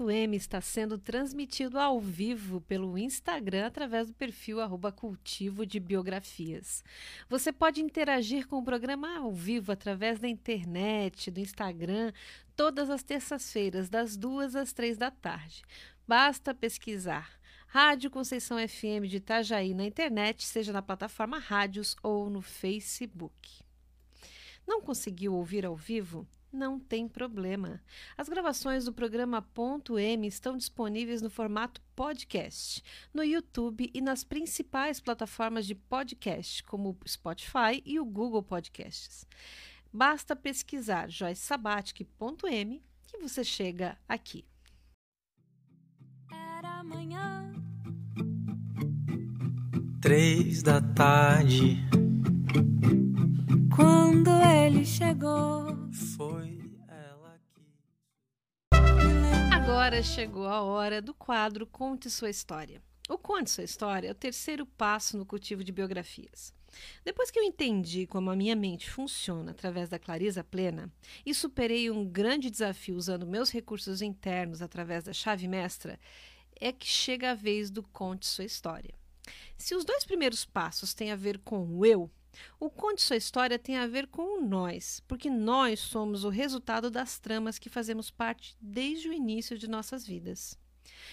M 0.09 0.35
está 0.35 0.59
sendo 0.61 0.97
transmitido 0.97 1.79
ao 1.79 1.99
vivo 1.99 2.61
pelo 2.61 2.97
Instagram 2.97 3.67
através 3.67 4.07
do 4.07 4.13
perfil 4.13 4.59
cultivo 4.91 5.65
de 5.65 5.79
biografias. 5.79 6.83
Você 7.29 7.51
pode 7.51 7.81
interagir 7.81 8.47
com 8.47 8.57
o 8.57 8.63
programa 8.63 9.17
ao 9.17 9.31
vivo 9.31 9.71
através 9.71 10.19
da 10.19 10.27
internet, 10.27 11.29
do 11.31 11.39
Instagram, 11.39 12.11
todas 12.55 12.89
as 12.89 13.03
terças-feiras, 13.03 13.89
das 13.89 14.17
duas 14.17 14.55
às 14.55 14.73
três 14.73 14.97
da 14.97 15.11
tarde. 15.11 15.63
Basta 16.07 16.53
pesquisar 16.53 17.39
Rádio 17.73 18.11
Conceição 18.11 18.57
FM 18.59 19.07
de 19.07 19.17
Itajaí 19.17 19.73
na 19.73 19.83
internet, 19.83 20.43
seja 20.45 20.71
na 20.71 20.81
plataforma 20.81 21.39
Rádios 21.39 21.95
ou 22.03 22.29
no 22.29 22.39
Facebook. 22.39 23.63
Não 24.67 24.79
conseguiu 24.79 25.33
ouvir 25.33 25.65
ao 25.65 25.75
vivo? 25.75 26.27
Não 26.53 26.79
tem 26.79 27.07
problema. 27.07 27.81
As 28.15 28.29
gravações 28.29 28.85
do 28.85 28.93
programa 28.93 29.41
Ponto 29.41 29.97
M 29.97 30.27
estão 30.27 30.55
disponíveis 30.55 31.19
no 31.19 31.29
formato 31.31 31.81
podcast, 31.95 32.83
no 33.11 33.23
YouTube 33.23 33.89
e 33.91 33.99
nas 33.99 34.23
principais 34.23 34.99
plataformas 35.01 35.65
de 35.65 35.73
podcast, 35.73 36.61
como 36.63 36.91
o 36.91 37.09
Spotify 37.09 37.81
e 37.83 37.99
o 37.99 38.05
Google 38.05 38.43
Podcasts. 38.43 39.27
Basta 39.91 40.35
pesquisar 40.35 41.09
joycesabatic.m 41.09 42.83
que 43.07 43.17
você 43.17 43.43
chega 43.43 43.97
aqui. 44.07 44.45
Era 46.31 46.79
amanhã. 46.81 47.51
Três 50.01 50.61
da 50.61 50.81
tarde. 50.81 51.77
Quando 53.75 54.29
ele 54.29 54.85
chegou. 54.85 55.73
Foi 56.17 56.42
Agora 59.83 60.01
chegou 60.01 60.47
a 60.47 60.61
hora 60.61 61.01
do 61.01 61.13
quadro 61.13 61.67
Conte 61.67 62.09
Sua 62.09 62.29
História. 62.29 62.81
O 63.09 63.17
Conte 63.17 63.51
Sua 63.51 63.65
História 63.65 64.07
é 64.07 64.11
o 64.11 64.15
terceiro 64.15 64.65
passo 64.65 65.17
no 65.17 65.25
cultivo 65.25 65.61
de 65.61 65.73
biografias. 65.73 66.53
Depois 67.03 67.29
que 67.29 67.37
eu 67.37 67.43
entendi 67.43 68.07
como 68.07 68.31
a 68.31 68.35
minha 68.35 68.55
mente 68.55 68.89
funciona 68.89 69.51
através 69.51 69.89
da 69.89 69.99
clareza 69.99 70.41
plena 70.41 70.89
e 71.25 71.33
superei 71.33 71.91
um 71.91 72.05
grande 72.05 72.49
desafio 72.49 72.95
usando 72.95 73.27
meus 73.27 73.49
recursos 73.49 74.01
internos 74.01 74.61
através 74.61 75.03
da 75.03 75.11
chave 75.11 75.49
mestra, 75.49 75.99
é 76.61 76.71
que 76.71 76.87
chega 76.87 77.31
a 77.31 77.35
vez 77.35 77.69
do 77.69 77.83
Conte 77.83 78.25
Sua 78.25 78.45
História. 78.45 78.93
Se 79.57 79.75
os 79.75 79.83
dois 79.83 80.05
primeiros 80.05 80.45
passos 80.45 80.93
têm 80.93 81.11
a 81.11 81.17
ver 81.17 81.39
com 81.39 81.61
o 81.61 81.85
eu, 81.85 82.09
o 82.59 82.69
Conte 82.69 83.01
Sua 83.01 83.15
História 83.15 83.59
tem 83.59 83.77
a 83.77 83.87
ver 83.87 84.07
com 84.07 84.41
nós, 84.41 85.01
porque 85.07 85.29
nós 85.29 85.79
somos 85.79 86.23
o 86.23 86.29
resultado 86.29 86.89
das 86.89 87.19
tramas 87.19 87.59
que 87.59 87.69
fazemos 87.69 88.09
parte 88.09 88.55
desde 88.59 89.09
o 89.09 89.13
início 89.13 89.57
de 89.57 89.67
nossas 89.67 90.05
vidas. 90.05 90.57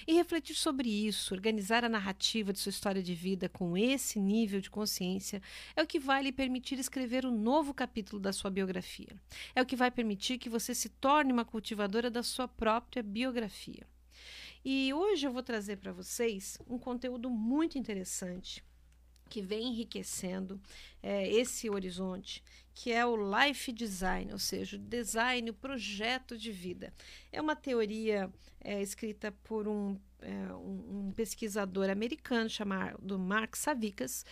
E 0.06 0.14
refletir 0.14 0.54
sobre 0.54 0.88
isso, 0.88 1.34
organizar 1.34 1.84
a 1.84 1.88
narrativa 1.88 2.52
de 2.52 2.58
sua 2.58 2.70
história 2.70 3.02
de 3.02 3.14
vida 3.14 3.48
com 3.48 3.76
esse 3.76 4.18
nível 4.18 4.60
de 4.60 4.70
consciência, 4.70 5.42
é 5.76 5.82
o 5.82 5.86
que 5.86 5.98
vai 5.98 6.22
lhe 6.22 6.32
permitir 6.32 6.78
escrever 6.78 7.26
um 7.26 7.36
novo 7.36 7.74
capítulo 7.74 8.20
da 8.20 8.32
sua 8.32 8.50
biografia. 8.50 9.14
É 9.54 9.62
o 9.62 9.66
que 9.66 9.76
vai 9.76 9.90
permitir 9.90 10.38
que 10.38 10.48
você 10.48 10.74
se 10.74 10.88
torne 10.88 11.32
uma 11.32 11.44
cultivadora 11.44 12.10
da 12.10 12.22
sua 12.22 12.48
própria 12.48 13.02
biografia. 13.02 13.86
E 14.64 14.92
hoje 14.92 15.26
eu 15.26 15.32
vou 15.32 15.42
trazer 15.42 15.76
para 15.76 15.92
vocês 15.92 16.58
um 16.66 16.78
conteúdo 16.78 17.30
muito 17.30 17.78
interessante 17.78 18.62
que 19.30 19.40
vem 19.40 19.68
enriquecendo 19.68 20.60
é, 21.00 21.26
esse 21.30 21.70
horizonte, 21.70 22.42
que 22.74 22.92
é 22.92 23.06
o 23.06 23.16
life 23.16 23.72
design, 23.72 24.32
ou 24.32 24.38
seja, 24.38 24.76
o 24.76 24.80
design, 24.80 25.48
o 25.50 25.54
projeto 25.54 26.36
de 26.36 26.50
vida. 26.50 26.92
É 27.32 27.40
uma 27.40 27.54
teoria 27.54 28.28
é, 28.60 28.82
escrita 28.82 29.32
por 29.44 29.68
um, 29.68 29.96
é, 30.20 30.52
um, 30.54 31.12
pesquisador 31.14 31.88
americano 31.88 32.50
chamado 32.50 33.18
Mark 33.18 33.54
Savickas. 33.56 34.26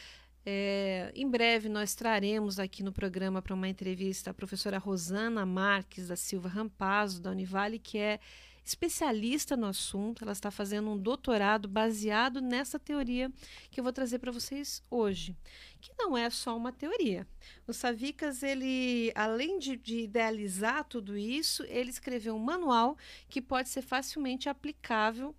É, 0.44 1.12
em 1.14 1.28
breve 1.28 1.68
nós 1.68 1.94
traremos 1.94 2.58
aqui 2.58 2.82
no 2.82 2.92
programa 2.92 3.40
para 3.40 3.54
uma 3.54 3.68
entrevista 3.68 4.30
a 4.30 4.34
professora 4.34 4.78
Rosana 4.78 5.44
Marques 5.46 6.08
da 6.08 6.16
Silva 6.16 6.48
Rampazzo, 6.48 7.20
da 7.20 7.30
Univale, 7.30 7.78
que 7.78 7.98
é 7.98 8.18
especialista 8.68 9.56
no 9.56 9.66
assunto, 9.66 10.22
ela 10.22 10.32
está 10.32 10.50
fazendo 10.50 10.90
um 10.90 10.98
doutorado 10.98 11.66
baseado 11.66 12.40
nessa 12.40 12.78
teoria 12.78 13.32
que 13.70 13.80
eu 13.80 13.84
vou 13.84 13.92
trazer 13.92 14.18
para 14.18 14.30
vocês 14.30 14.82
hoje, 14.90 15.36
que 15.80 15.92
não 15.98 16.16
é 16.16 16.28
só 16.28 16.56
uma 16.56 16.72
teoria. 16.72 17.26
O 17.66 17.72
Savicas, 17.72 18.42
ele, 18.42 19.10
além 19.14 19.58
de, 19.58 19.76
de 19.76 20.00
idealizar 20.00 20.84
tudo 20.84 21.16
isso, 21.16 21.64
ele 21.64 21.90
escreveu 21.90 22.34
um 22.34 22.38
manual 22.38 22.96
que 23.28 23.40
pode 23.40 23.68
ser 23.68 23.82
facilmente 23.82 24.48
aplicável 24.48 25.34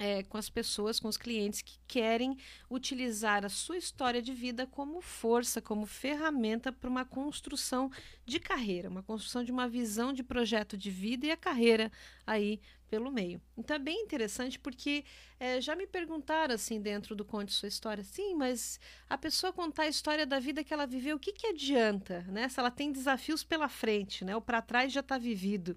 é, 0.00 0.22
com 0.22 0.38
as 0.38 0.48
pessoas, 0.48 0.98
com 0.98 1.08
os 1.08 1.18
clientes 1.18 1.60
que 1.60 1.78
querem 1.86 2.34
utilizar 2.70 3.44
a 3.44 3.50
sua 3.50 3.76
história 3.76 4.22
de 4.22 4.32
vida 4.32 4.66
como 4.66 5.02
força, 5.02 5.60
como 5.60 5.84
ferramenta 5.84 6.72
para 6.72 6.88
uma 6.88 7.04
construção 7.04 7.90
de 8.24 8.40
carreira, 8.40 8.88
uma 8.88 9.02
construção 9.02 9.44
de 9.44 9.52
uma 9.52 9.68
visão 9.68 10.10
de 10.10 10.22
projeto 10.22 10.74
de 10.74 10.90
vida 10.90 11.26
e 11.26 11.30
a 11.30 11.36
carreira 11.36 11.92
aí 12.26 12.58
pelo 12.88 13.12
meio. 13.12 13.42
Então 13.58 13.76
é 13.76 13.78
bem 13.78 14.02
interessante 14.02 14.58
porque 14.58 15.04
é, 15.38 15.60
já 15.60 15.76
me 15.76 15.86
perguntaram 15.86 16.54
assim 16.54 16.80
dentro 16.80 17.14
do 17.14 17.24
Conte 17.24 17.52
Sua 17.52 17.68
História, 17.68 18.02
sim, 18.02 18.34
mas 18.34 18.80
a 19.08 19.18
pessoa 19.18 19.52
contar 19.52 19.82
a 19.82 19.88
história 19.88 20.24
da 20.24 20.40
vida 20.40 20.64
que 20.64 20.72
ela 20.72 20.86
viveu, 20.86 21.16
o 21.16 21.20
que, 21.20 21.32
que 21.32 21.46
adianta, 21.48 22.22
né? 22.22 22.48
Se 22.48 22.58
ela 22.58 22.70
tem 22.70 22.90
desafios 22.90 23.44
pela 23.44 23.68
frente, 23.68 24.24
né? 24.24 24.34
O 24.34 24.40
para 24.40 24.62
trás 24.62 24.90
já 24.92 25.00
está 25.00 25.18
vivido, 25.18 25.76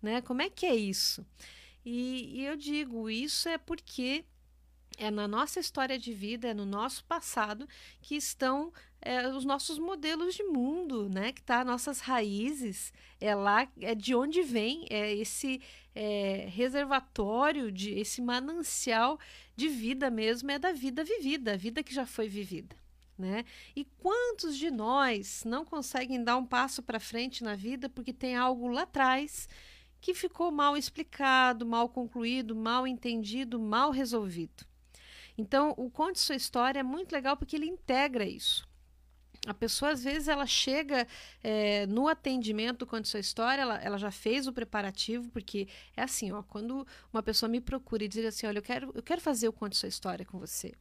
né? 0.00 0.22
Como 0.22 0.40
é 0.40 0.48
que 0.48 0.64
é 0.64 0.74
isso? 0.74 1.24
E, 1.84 2.40
e 2.40 2.44
eu 2.44 2.56
digo, 2.56 3.08
isso 3.08 3.48
é 3.48 3.58
porque 3.58 4.24
é 4.98 5.10
na 5.10 5.26
nossa 5.26 5.58
história 5.58 5.98
de 5.98 6.12
vida, 6.12 6.48
é 6.48 6.54
no 6.54 6.66
nosso 6.66 7.02
passado 7.04 7.66
que 8.02 8.14
estão 8.14 8.70
é, 9.00 9.26
os 9.28 9.44
nossos 9.44 9.78
modelos 9.78 10.34
de 10.34 10.42
mundo, 10.42 11.08
né? 11.08 11.32
Que 11.32 11.42
tá 11.42 11.64
nossas 11.64 12.00
raízes, 12.00 12.92
é 13.18 13.34
lá, 13.34 13.66
é 13.80 13.94
de 13.94 14.14
onde 14.14 14.42
vem 14.42 14.86
é 14.90 15.14
esse 15.14 15.60
é, 15.94 16.46
reservatório 16.50 17.72
de 17.72 17.98
esse 17.98 18.20
manancial 18.20 19.18
de 19.56 19.68
vida 19.68 20.10
mesmo 20.10 20.50
é 20.50 20.58
da 20.58 20.72
vida 20.72 21.02
vivida, 21.02 21.54
a 21.54 21.56
vida 21.56 21.82
que 21.82 21.94
já 21.94 22.04
foi 22.04 22.28
vivida. 22.28 22.76
Né? 23.18 23.44
E 23.76 23.84
quantos 23.98 24.56
de 24.56 24.70
nós 24.70 25.44
não 25.44 25.62
conseguem 25.62 26.24
dar 26.24 26.38
um 26.38 26.46
passo 26.46 26.82
para 26.82 26.98
frente 26.98 27.44
na 27.44 27.54
vida 27.54 27.86
porque 27.88 28.14
tem 28.14 28.34
algo 28.34 28.68
lá 28.68 28.82
atrás 28.82 29.46
que 30.00 30.14
ficou 30.14 30.50
mal 30.50 30.76
explicado, 30.76 31.66
mal 31.66 31.88
concluído, 31.88 32.54
mal 32.56 32.86
entendido, 32.86 33.58
mal 33.58 33.90
resolvido. 33.90 34.64
Então, 35.36 35.74
o 35.76 35.90
Conte 35.90 36.18
Sua 36.18 36.36
História 36.36 36.80
é 36.80 36.82
muito 36.82 37.12
legal 37.12 37.36
porque 37.36 37.56
ele 37.56 37.66
integra 37.66 38.24
isso. 38.24 38.68
A 39.46 39.54
pessoa, 39.54 39.92
às 39.92 40.04
vezes, 40.04 40.28
ela 40.28 40.46
chega 40.46 41.06
é, 41.42 41.86
no 41.86 42.08
atendimento 42.08 42.86
Conte 42.86 43.08
Sua 43.08 43.20
História, 43.20 43.62
ela, 43.62 43.78
ela 43.78 43.96
já 43.96 44.10
fez 44.10 44.46
o 44.46 44.52
preparativo, 44.52 45.30
porque 45.30 45.66
é 45.96 46.02
assim, 46.02 46.30
ó, 46.30 46.42
quando 46.42 46.86
uma 47.10 47.22
pessoa 47.22 47.48
me 47.48 47.60
procura 47.60 48.04
e 48.04 48.08
diz 48.08 48.24
assim, 48.24 48.46
olha, 48.46 48.58
eu 48.58 48.62
quero, 48.62 48.92
eu 48.94 49.02
quero 49.02 49.20
fazer 49.20 49.48
o 49.48 49.52
Conte 49.52 49.78
Sua 49.78 49.88
História 49.88 50.26
com 50.26 50.38
você, 50.38 50.74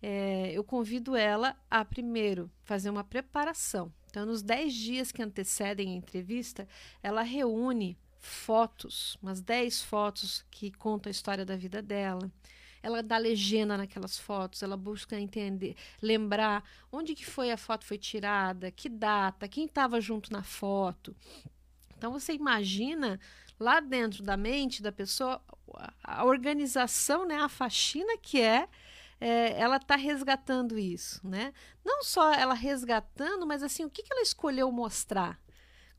é, 0.00 0.52
eu 0.52 0.62
convido 0.62 1.16
ela 1.16 1.56
a, 1.68 1.84
primeiro, 1.84 2.48
fazer 2.62 2.88
uma 2.88 3.02
preparação. 3.02 3.92
Então, 4.06 4.24
nos 4.24 4.42
10 4.42 4.72
dias 4.72 5.12
que 5.12 5.20
antecedem 5.20 5.90
a 5.90 5.96
entrevista, 5.96 6.68
ela 7.02 7.22
reúne 7.22 7.98
fotos, 8.18 9.16
umas 9.22 9.40
10 9.40 9.82
fotos 9.82 10.44
que 10.50 10.70
contam 10.72 11.08
a 11.08 11.12
história 11.12 11.44
da 11.44 11.56
vida 11.56 11.80
dela. 11.80 12.30
Ela 12.82 13.02
dá 13.02 13.18
legenda 13.18 13.76
naquelas 13.76 14.16
fotos, 14.18 14.62
ela 14.62 14.76
busca 14.76 15.18
entender, 15.18 15.74
lembrar 16.00 16.62
onde 16.92 17.14
que 17.14 17.26
foi 17.26 17.50
a 17.50 17.56
foto 17.56 17.84
foi 17.84 17.98
tirada, 17.98 18.70
que 18.70 18.88
data, 18.88 19.48
quem 19.48 19.64
estava 19.64 20.00
junto 20.00 20.32
na 20.32 20.42
foto. 20.42 21.14
Então 21.96 22.12
você 22.12 22.32
imagina 22.32 23.18
lá 23.58 23.80
dentro 23.80 24.22
da 24.22 24.36
mente 24.36 24.82
da 24.82 24.92
pessoa 24.92 25.42
a 26.02 26.24
organização, 26.24 27.26
né, 27.26 27.36
a 27.36 27.48
faxina 27.48 28.16
que 28.18 28.40
é, 28.40 28.68
é 29.20 29.60
ela 29.60 29.76
está 29.76 29.96
resgatando 29.96 30.78
isso, 30.78 31.26
né? 31.26 31.52
Não 31.84 32.02
só 32.02 32.32
ela 32.32 32.54
resgatando, 32.54 33.46
mas 33.46 33.62
assim 33.62 33.84
o 33.84 33.90
que, 33.90 34.02
que 34.02 34.12
ela 34.12 34.22
escolheu 34.22 34.70
mostrar, 34.70 35.40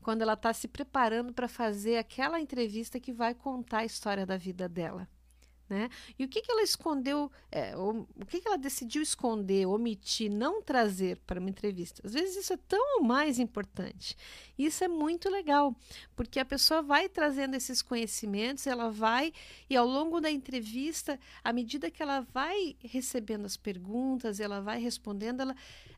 quando 0.02 0.22
ela 0.22 0.34
está 0.34 0.52
se 0.52 0.68
preparando 0.68 1.32
para 1.32 1.48
fazer 1.48 1.96
aquela 1.96 2.40
entrevista 2.40 3.00
que 3.00 3.12
vai 3.12 3.34
contar 3.34 3.78
a 3.78 3.84
história 3.84 4.26
da 4.26 4.36
vida 4.36 4.68
dela. 4.68 5.08
Né? 5.70 5.88
E 6.18 6.24
o 6.24 6.28
que, 6.28 6.42
que 6.42 6.50
ela 6.50 6.64
escondeu, 6.64 7.30
é, 7.48 7.76
o, 7.76 8.04
que, 8.26 8.40
que 8.40 8.48
ela 8.48 8.58
decidiu 8.58 9.00
esconder, 9.00 9.66
omitir, 9.66 10.28
não 10.28 10.60
trazer 10.60 11.16
para 11.18 11.38
uma 11.38 11.48
entrevista? 11.48 12.02
Às 12.04 12.12
vezes 12.12 12.38
isso 12.38 12.52
é 12.52 12.56
tão 12.56 13.02
mais 13.04 13.38
importante. 13.38 14.16
Isso 14.58 14.82
é 14.82 14.88
muito 14.88 15.30
legal, 15.30 15.72
porque 16.16 16.40
a 16.40 16.44
pessoa 16.44 16.82
vai 16.82 17.08
trazendo 17.08 17.54
esses 17.54 17.82
conhecimentos, 17.82 18.66
ela 18.66 18.90
vai, 18.90 19.32
e 19.68 19.76
ao 19.76 19.86
longo 19.86 20.20
da 20.20 20.28
entrevista, 20.28 21.20
à 21.44 21.52
medida 21.52 21.88
que 21.88 22.02
ela 22.02 22.22
vai 22.32 22.74
recebendo 22.80 23.44
as 23.46 23.56
perguntas, 23.56 24.40
ela 24.40 24.60
vai 24.60 24.80
respondendo, 24.80 25.42
ela, 25.42 25.54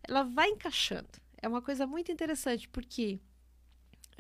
ela 0.07 0.23
vai 0.23 0.51
encaixando. 0.51 1.09
É 1.41 1.49
uma 1.49 1.63
coisa 1.63 1.87
muito 1.87 2.13
interessante, 2.13 2.69
porque 2.69 3.19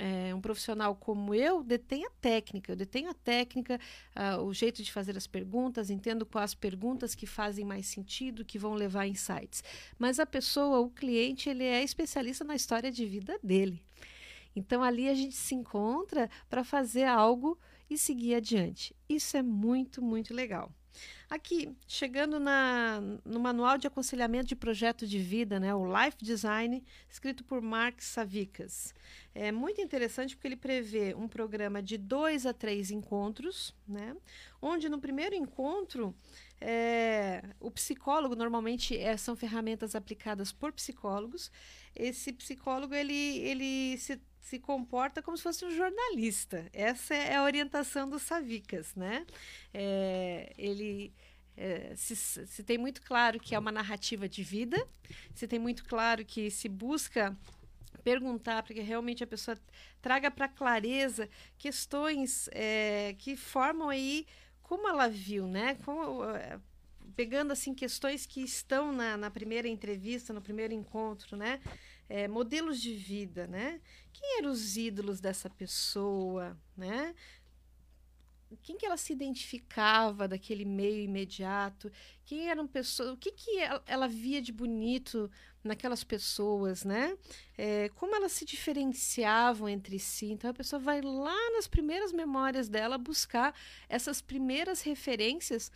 é, 0.02 0.34
um 0.34 0.40
profissional 0.40 0.96
como 0.96 1.32
eu 1.32 1.62
detém 1.62 2.04
a 2.04 2.10
técnica, 2.20 2.72
eu 2.72 2.76
detenho 2.76 3.08
a 3.08 3.14
técnica, 3.14 3.78
uh, 4.16 4.42
o 4.42 4.52
jeito 4.52 4.82
de 4.82 4.90
fazer 4.90 5.16
as 5.16 5.28
perguntas, 5.28 5.90
entendo 5.90 6.26
quais 6.26 6.56
perguntas 6.56 7.14
que 7.14 7.24
fazem 7.24 7.64
mais 7.64 7.86
sentido, 7.86 8.44
que 8.44 8.58
vão 8.58 8.74
levar 8.74 9.06
insights. 9.06 9.62
Mas 9.96 10.18
a 10.18 10.26
pessoa, 10.26 10.80
o 10.80 10.90
cliente, 10.90 11.48
ele 11.48 11.62
é 11.62 11.84
especialista 11.84 12.42
na 12.42 12.56
história 12.56 12.90
de 12.90 13.06
vida 13.06 13.38
dele. 13.40 13.80
Então 14.56 14.82
ali 14.82 15.08
a 15.08 15.14
gente 15.14 15.36
se 15.36 15.54
encontra 15.54 16.28
para 16.50 16.64
fazer 16.64 17.04
algo 17.04 17.56
e 17.88 17.96
seguir 17.96 18.34
adiante. 18.34 18.96
Isso 19.08 19.36
é 19.36 19.42
muito, 19.42 20.02
muito 20.02 20.34
legal. 20.34 20.72
Aqui, 21.28 21.74
chegando 21.88 22.38
na, 22.38 23.00
no 23.24 23.40
Manual 23.40 23.78
de 23.78 23.86
Aconselhamento 23.86 24.48
de 24.48 24.56
Projeto 24.56 25.06
de 25.06 25.18
Vida, 25.18 25.58
né, 25.58 25.74
o 25.74 25.84
Life 25.86 26.18
Design, 26.20 26.84
escrito 27.08 27.42
por 27.42 27.62
Mark 27.62 28.02
Savicas. 28.02 28.94
É 29.34 29.50
muito 29.50 29.80
interessante 29.80 30.36
porque 30.36 30.48
ele 30.48 30.56
prevê 30.56 31.14
um 31.14 31.26
programa 31.26 31.82
de 31.82 31.96
dois 31.96 32.44
a 32.44 32.52
três 32.52 32.90
encontros, 32.90 33.74
né, 33.88 34.14
onde 34.60 34.88
no 34.90 34.98
primeiro 34.98 35.34
encontro 35.34 36.14
é, 36.60 37.42
o 37.58 37.70
psicólogo, 37.70 38.36
normalmente 38.36 38.96
é, 38.96 39.16
são 39.16 39.34
ferramentas 39.34 39.94
aplicadas 39.94 40.52
por 40.52 40.70
psicólogos, 40.72 41.50
esse 41.96 42.32
psicólogo 42.32 42.94
ele, 42.94 43.38
ele 43.38 43.96
se 43.96 44.20
se 44.42 44.58
comporta 44.58 45.22
como 45.22 45.36
se 45.36 45.42
fosse 45.44 45.64
um 45.64 45.70
jornalista. 45.70 46.68
Essa 46.72 47.14
é 47.14 47.36
a 47.36 47.44
orientação 47.44 48.10
do 48.10 48.18
Savicas, 48.18 48.94
né? 48.94 49.24
É, 49.72 50.52
ele 50.58 51.14
é, 51.56 51.94
se, 51.96 52.16
se, 52.16 52.62
tem 52.62 52.76
muito 52.76 53.00
claro 53.02 53.38
que 53.38 53.54
é 53.54 53.58
uma 53.58 53.70
narrativa 53.70 54.28
de 54.28 54.42
vida, 54.42 54.84
se 55.32 55.46
tem 55.46 55.58
muito 55.58 55.84
claro 55.84 56.24
que 56.24 56.50
se 56.50 56.68
busca 56.68 57.36
perguntar 58.02 58.64
para 58.64 58.74
que 58.74 58.80
realmente 58.80 59.22
a 59.22 59.26
pessoa 59.26 59.56
traga 60.00 60.28
para 60.28 60.48
clareza 60.48 61.28
questões 61.56 62.48
é, 62.52 63.14
que 63.18 63.36
formam 63.36 63.88
aí 63.88 64.26
como 64.60 64.88
ela 64.88 65.08
viu, 65.08 65.46
né? 65.46 65.76
Como, 65.84 66.24
é, 66.24 66.58
pegando 67.14 67.52
assim 67.52 67.74
questões 67.74 68.26
que 68.26 68.40
estão 68.40 68.90
na, 68.90 69.16
na 69.16 69.30
primeira 69.30 69.68
entrevista, 69.68 70.32
no 70.32 70.42
primeiro 70.42 70.74
encontro, 70.74 71.36
né? 71.36 71.60
É, 72.08 72.26
modelos 72.26 72.80
de 72.80 72.94
vida, 72.94 73.46
né? 73.46 73.80
Quem 74.22 74.38
eram 74.38 74.52
os 74.52 74.76
ídolos 74.76 75.20
dessa 75.20 75.50
pessoa, 75.50 76.56
né? 76.76 77.12
Quem 78.62 78.76
que 78.76 78.86
ela 78.86 78.96
se 78.96 79.12
identificava 79.12 80.28
daquele 80.28 80.64
meio 80.64 81.02
imediato? 81.02 81.90
Quem 82.24 82.48
eram 82.48 82.68
pessoas? 82.68 83.10
O 83.10 83.16
que 83.16 83.32
que 83.32 83.58
ela, 83.58 83.82
ela 83.84 84.06
via 84.06 84.40
de 84.40 84.52
bonito 84.52 85.28
naquelas 85.64 86.04
pessoas, 86.04 86.84
né? 86.84 87.18
É, 87.58 87.88
como 87.96 88.14
elas 88.14 88.30
se 88.30 88.44
diferenciavam 88.44 89.68
entre 89.68 89.98
si. 89.98 90.26
Então 90.26 90.50
a 90.50 90.54
pessoa 90.54 90.78
vai 90.78 91.00
lá 91.00 91.50
nas 91.50 91.66
primeiras 91.66 92.12
memórias 92.12 92.68
dela 92.68 92.96
buscar 92.96 93.52
essas 93.88 94.22
primeiras 94.22 94.82
referências 94.82 95.72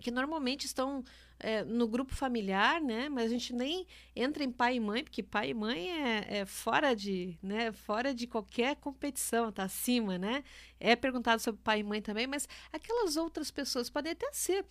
que 0.00 0.10
normalmente 0.10 0.66
estão 0.66 1.04
é, 1.38 1.64
no 1.64 1.88
grupo 1.88 2.14
familiar, 2.14 2.80
né? 2.80 3.08
Mas 3.08 3.26
a 3.26 3.28
gente 3.28 3.52
nem 3.52 3.86
entra 4.14 4.44
em 4.44 4.50
pai 4.50 4.76
e 4.76 4.80
mãe, 4.80 5.02
porque 5.02 5.22
pai 5.22 5.50
e 5.50 5.54
mãe 5.54 5.90
é, 5.90 6.38
é, 6.38 6.46
fora 6.46 6.94
de, 6.94 7.38
né? 7.42 7.72
Fora 7.72 8.14
de 8.14 8.26
qualquer 8.26 8.76
competição, 8.76 9.50
tá 9.50 9.64
acima, 9.64 10.18
né? 10.18 10.44
É 10.78 10.94
perguntado 10.94 11.40
sobre 11.40 11.60
pai 11.62 11.80
e 11.80 11.84
mãe 11.84 12.02
também, 12.02 12.26
mas 12.26 12.48
aquelas 12.72 13.16
outras 13.16 13.50
pessoas 13.50 13.88
podem 13.88 14.12
até 14.12 14.30
ser 14.32 14.64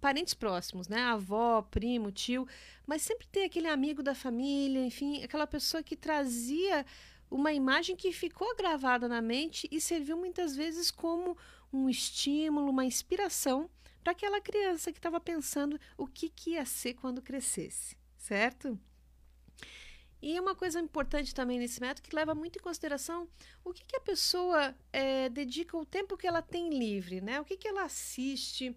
parentes 0.00 0.34
próximos, 0.34 0.88
né? 0.88 1.00
Avó, 1.00 1.62
primo, 1.62 2.10
tio, 2.10 2.46
mas 2.86 3.02
sempre 3.02 3.26
tem 3.26 3.44
aquele 3.44 3.68
amigo 3.68 4.02
da 4.02 4.14
família, 4.14 4.84
enfim, 4.84 5.22
aquela 5.22 5.46
pessoa 5.46 5.82
que 5.82 5.96
trazia 5.96 6.84
uma 7.30 7.52
imagem 7.52 7.96
que 7.96 8.12
ficou 8.12 8.54
gravada 8.56 9.08
na 9.08 9.20
mente 9.20 9.68
e 9.70 9.80
serviu 9.80 10.16
muitas 10.16 10.54
vezes 10.54 10.90
como 10.90 11.36
um 11.72 11.88
estímulo, 11.88 12.70
uma 12.70 12.84
inspiração 12.84 13.68
para 14.06 14.12
aquela 14.12 14.40
criança 14.40 14.92
que 14.92 15.00
estava 15.00 15.18
pensando 15.18 15.80
o 15.98 16.06
que, 16.06 16.28
que 16.28 16.50
ia 16.50 16.64
ser 16.64 16.94
quando 16.94 17.20
crescesse, 17.20 17.96
certo? 18.16 18.78
E 20.22 20.38
uma 20.38 20.54
coisa 20.54 20.78
importante 20.78 21.34
também 21.34 21.58
nesse 21.58 21.80
método 21.80 22.08
que 22.08 22.14
leva 22.14 22.32
muito 22.32 22.56
em 22.56 22.62
consideração 22.62 23.28
o 23.64 23.72
que, 23.72 23.84
que 23.84 23.96
a 23.96 24.00
pessoa 24.00 24.76
é, 24.92 25.28
dedica 25.28 25.76
o 25.76 25.84
tempo 25.84 26.16
que 26.16 26.24
ela 26.24 26.40
tem 26.40 26.70
livre, 26.70 27.20
né? 27.20 27.40
O 27.40 27.44
que, 27.44 27.56
que 27.56 27.66
ela 27.66 27.82
assiste 27.82 28.76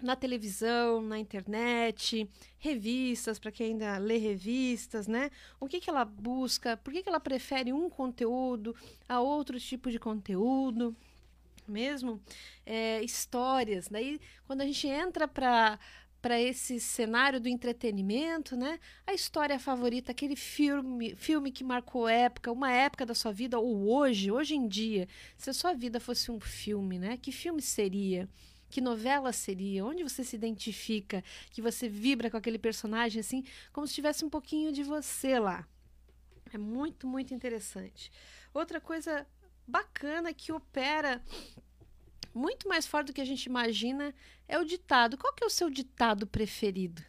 na 0.00 0.16
televisão, 0.16 1.02
na 1.02 1.18
internet, 1.18 2.26
revistas, 2.58 3.38
para 3.38 3.52
quem 3.52 3.72
ainda 3.72 3.98
lê 3.98 4.16
revistas, 4.16 5.06
né? 5.06 5.30
O 5.60 5.68
que, 5.68 5.80
que 5.80 5.90
ela 5.90 6.06
busca, 6.06 6.78
por 6.78 6.94
que, 6.94 7.02
que 7.02 7.10
ela 7.10 7.20
prefere 7.20 7.74
um 7.74 7.90
conteúdo 7.90 8.74
a 9.06 9.20
outro 9.20 9.60
tipo 9.60 9.90
de 9.90 9.98
conteúdo, 9.98 10.96
mesmo 11.70 12.20
é, 12.64 13.02
histórias. 13.02 13.88
Daí, 13.88 14.20
quando 14.46 14.62
a 14.62 14.66
gente 14.66 14.86
entra 14.86 15.26
para 15.28 15.78
para 16.20 16.40
esse 16.40 16.80
cenário 16.80 17.40
do 17.40 17.48
entretenimento, 17.48 18.56
né? 18.56 18.80
A 19.06 19.14
história 19.14 19.58
favorita, 19.58 20.10
aquele 20.10 20.34
filme, 20.34 21.14
filme 21.14 21.52
que 21.52 21.62
marcou 21.62 22.08
época, 22.08 22.50
uma 22.50 22.72
época 22.72 23.06
da 23.06 23.14
sua 23.14 23.32
vida 23.32 23.58
ou 23.58 23.88
hoje, 23.88 24.30
hoje 24.30 24.56
em 24.56 24.66
dia, 24.66 25.08
se 25.36 25.48
a 25.48 25.52
sua 25.52 25.72
vida 25.74 26.00
fosse 26.00 26.30
um 26.30 26.40
filme, 26.40 26.98
né? 26.98 27.16
Que 27.16 27.30
filme 27.30 27.62
seria? 27.62 28.28
Que 28.68 28.80
novela 28.80 29.32
seria? 29.32 29.84
Onde 29.84 30.02
você 30.02 30.24
se 30.24 30.36
identifica? 30.36 31.22
Que 31.50 31.62
você 31.62 31.88
vibra 31.88 32.30
com 32.30 32.36
aquele 32.36 32.58
personagem 32.58 33.20
assim, 33.20 33.44
como 33.72 33.86
se 33.86 33.94
tivesse 33.94 34.24
um 34.24 34.30
pouquinho 34.30 34.72
de 34.72 34.82
você 34.82 35.38
lá. 35.38 35.66
É 36.52 36.58
muito, 36.58 37.06
muito 37.06 37.32
interessante. 37.32 38.10
Outra 38.52 38.80
coisa 38.80 39.26
bacana 39.68 40.32
que 40.32 40.50
opera 40.50 41.22
muito 42.34 42.68
mais 42.68 42.86
forte 42.86 43.08
do 43.08 43.12
que 43.12 43.20
a 43.20 43.26
gente 43.26 43.44
imagina 43.44 44.14
é 44.48 44.58
o 44.58 44.64
ditado. 44.64 45.18
Qual 45.18 45.34
que 45.34 45.44
é 45.44 45.46
o 45.46 45.50
seu 45.50 45.68
ditado 45.68 46.26
preferido? 46.26 47.02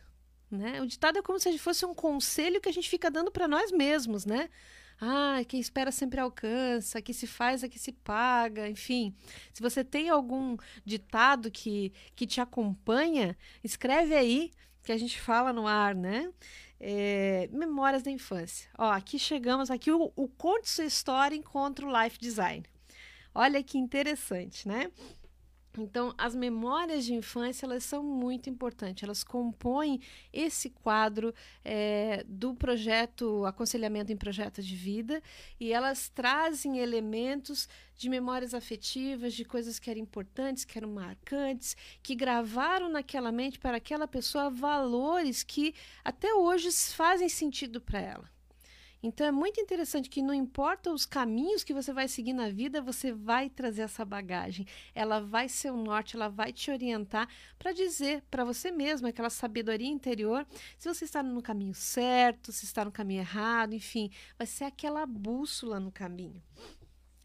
Né? 0.52 0.82
O 0.82 0.88
ditado 0.88 1.20
é 1.20 1.22
como 1.22 1.40
se 1.40 1.58
fosse 1.58 1.86
um 1.86 1.94
conselho 1.94 2.60
que 2.60 2.70
a 2.70 2.74
gente 2.74 2.90
fica 2.90 3.10
dando 3.10 3.32
para 3.32 3.48
nós 3.48 3.72
mesmos, 3.72 4.26
né? 4.26 4.50
Ah, 5.02 5.42
quem 5.48 5.62
espera 5.62 5.92
sempre 5.92 6.20
alcança, 6.20 7.02
que 7.02 7.14
se 7.14 7.26
faz 7.26 7.64
é 7.64 7.70
que 7.70 7.80
se 7.80 7.94
paga, 7.94 8.68
enfim. 8.68 9.16
Se 9.54 9.62
você 9.62 9.84
tem 9.84 10.10
algum 10.10 10.58
ditado 10.84 11.50
que, 11.50 11.94
que 12.16 12.28
te 12.28 12.42
acompanha, 12.42 13.38
escreve 13.64 14.14
aí 14.14 14.52
que 14.84 14.92
a 14.92 14.98
gente 14.98 15.22
fala 15.22 15.54
no 15.54 15.68
ar, 15.68 15.96
né? 15.96 16.30
É, 16.80 17.50
memórias 17.52 18.04
da 18.04 18.12
infância. 18.12 18.70
Ó, 18.78 18.90
aqui 18.92 19.20
chegamos, 19.20 19.70
aqui 19.70 19.92
o, 19.92 20.12
o 20.16 20.28
Conte 20.28 20.70
Sua 20.70 20.86
História 20.86 21.36
encontra 21.36 21.86
o 21.86 22.04
Life 22.04 22.18
Design. 22.20 22.66
Olha 23.34 23.62
que 23.62 23.78
interessante, 23.78 24.68
né? 24.68 24.92
Então, 25.78 26.14
as 26.18 26.34
memórias 26.34 27.06
de 27.06 27.14
infância 27.14 27.66
elas 27.66 27.84
são 27.84 28.04
muito 28.04 28.50
importantes. 28.50 29.04
Elas 29.04 29.24
compõem 29.24 30.02
esse 30.34 30.70
quadro 30.70 31.34
é, 31.64 32.24
do 32.28 32.56
projeto 32.56 33.46
Aconselhamento 33.46 34.12
em 34.12 34.18
Projeto 34.18 34.62
de 34.62 34.76
Vida 34.76 35.22
e 35.60 35.72
elas 35.72 36.10
trazem 36.10 36.80
elementos 36.80 37.68
de 37.96 38.10
memórias 38.10 38.54
afetivas, 38.54 39.34
de 39.34 39.46
coisas 39.46 39.78
que 39.78 39.90
eram 39.90 40.02
importantes, 40.02 40.66
que 40.66 40.78
eram 40.78 40.90
marcantes, 40.90 41.76
que 42.02 42.16
gravaram 42.16 42.90
naquela 42.90 43.32
mente 43.32 43.60
para 43.60 43.78
aquela 43.78 44.08
pessoa 44.08 44.50
valores 44.50 45.44
que 45.44 45.74
até 46.04 46.34
hoje 46.34 46.72
fazem 46.94 47.30
sentido 47.30 47.80
para 47.82 48.00
ela. 48.00 48.39
Então 49.02 49.26
é 49.26 49.32
muito 49.32 49.62
interessante 49.62 50.10
que 50.10 50.22
não 50.22 50.34
importa 50.34 50.92
os 50.92 51.06
caminhos 51.06 51.64
que 51.64 51.74
você 51.74 51.94
vai 51.94 52.08
seguir 52.08 52.34
na 52.34 52.50
vida, 52.50 52.82
você 52.82 53.14
vai 53.14 53.50
trazer 53.50 53.84
essa 53.84 54.04
bagagem. 54.04 54.68
Ela 54.94 55.22
vai 55.22 55.48
ser 55.48 55.72
o 55.72 55.78
norte, 55.78 56.18
ela 56.18 56.28
vai 56.28 56.52
te 56.52 56.70
orientar 56.70 57.30
para 57.58 57.72
dizer 57.72 58.22
para 58.30 58.44
você 58.44 58.72
mesmo 58.72 59.08
aquela 59.08 59.30
sabedoria 59.30 59.88
interior, 59.88 60.46
se 60.78 60.94
você 60.94 61.06
está 61.06 61.24
no 61.24 61.42
caminho 61.42 61.74
certo, 61.74 62.52
se 62.52 62.66
está 62.66 62.84
no 62.84 62.92
caminho 62.92 63.22
errado, 63.22 63.74
enfim, 63.74 64.12
vai 64.38 64.46
ser 64.46 64.66
aquela 64.66 65.06
bússola 65.06 65.80
no 65.80 65.92
caminho. 65.92 66.42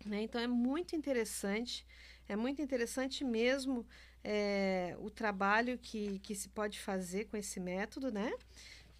Né? 0.07 0.23
Então 0.23 0.41
é 0.41 0.47
muito 0.47 0.95
interessante, 0.95 1.85
é 2.29 2.37
muito 2.37 2.63
interessante 2.63 3.25
mesmo 3.25 3.85
é, 4.23 4.97
o 5.01 5.11
trabalho 5.11 5.77
que, 5.79 6.19
que 6.21 6.35
se 6.35 6.49
pode 6.49 6.79
fazer 6.79 7.25
com 7.25 7.37
esse 7.37 7.59
método, 7.59 8.13
né? 8.13 8.33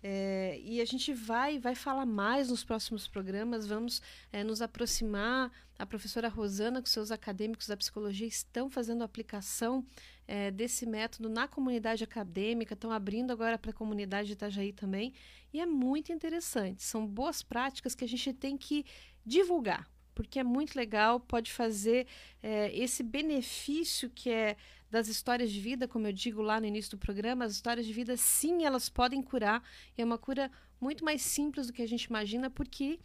É, 0.07 0.61
e 0.63 0.83
a 0.83 0.85
gente 0.85 1.15
vai, 1.15 1.59
vai 1.59 1.75
falar 1.75 2.05
mais 2.05 2.51
nos 2.51 2.63
próximos 2.63 3.09
programas, 3.09 3.67
vamos 3.67 4.03
é, 4.31 4.45
nos 4.45 4.61
aproximar. 4.61 5.51
A 5.79 5.87
professora 5.87 6.29
Rosana, 6.29 6.83
com 6.83 6.87
seus 6.87 7.11
acadêmicos 7.11 7.67
da 7.67 7.77
psicologia, 7.77 8.27
estão 8.27 8.69
fazendo 8.69 9.03
aplicação 9.03 9.83
é, 10.29 10.51
desse 10.51 10.85
método 10.85 11.31
na 11.31 11.49
comunidade 11.49 12.05
acadêmica, 12.05 12.75
estão 12.75 12.93
abrindo 12.93 13.31
agora 13.31 13.57
para 13.57 13.71
a 13.71 13.75
comunidade 13.75 14.27
de 14.29 14.35
Itajaí 14.35 14.75
também. 14.75 15.15
E 15.55 15.59
é 15.59 15.65
muito 15.65 16.13
interessante. 16.13 16.83
São 16.83 17.07
boas 17.07 17.43
práticas 17.43 17.95
que 17.95 18.05
a 18.05 18.09
gente 18.09 18.31
tem 18.35 18.59
que 18.59 18.85
divulgar 19.25 19.89
porque 20.15 20.39
é 20.39 20.45
muito 20.45 20.77
legal, 20.77 21.19
pode 21.19 21.53
fazer 21.53 22.07
é, 22.41 22.71
esse 22.73 23.03
benefício 23.03 24.09
que 24.09 24.31
é 24.31 24.57
das 24.95 25.09
histórias 25.09 25.51
de 25.51 25.61
vida, 25.61 25.89
como 25.89 26.07
eu 26.07 26.13
digo 26.13 26.41
lá 26.41 26.61
no 26.61 26.67
início 26.67 26.93
do 26.93 26.99
programa, 26.99 27.45
as 27.45 27.53
histórias 27.53 27.85
de 27.85 27.93
vida, 27.93 28.17
sim, 28.17 28.65
elas 28.65 28.89
podem 28.89 29.21
curar, 29.21 29.61
e 29.99 30.01
é 30.01 30.05
uma 30.05 30.17
cura 30.17 30.49
muito 30.81 31.05
mais 31.05 31.21
simples 31.21 31.67
do 31.67 31.73
que 31.73 31.83
a 31.83 31.89
gente 31.89 32.05
imagina, 32.05 32.49
porque 32.49 33.01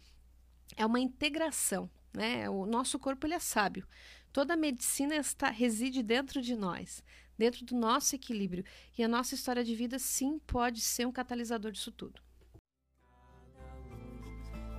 é 0.76 0.86
uma 0.86 1.00
integração, 1.00 1.90
né? 2.14 2.48
O 2.48 2.64
nosso 2.64 2.96
corpo 2.96 3.26
ele 3.26 3.34
é 3.34 3.40
sábio. 3.40 3.84
Toda 4.32 4.54
a 4.54 4.56
medicina 4.56 5.16
está, 5.16 5.50
reside 5.50 6.00
dentro 6.00 6.40
de 6.40 6.54
nós, 6.54 7.02
dentro 7.36 7.64
do 7.64 7.74
nosso 7.74 8.14
equilíbrio, 8.14 8.64
e 8.96 9.02
a 9.02 9.08
nossa 9.08 9.34
história 9.34 9.64
de 9.64 9.74
vida, 9.74 9.98
sim, 9.98 10.38
pode 10.46 10.80
ser 10.80 11.08
um 11.08 11.12
catalisador 11.12 11.72
disso 11.72 11.90
tudo 11.90 12.22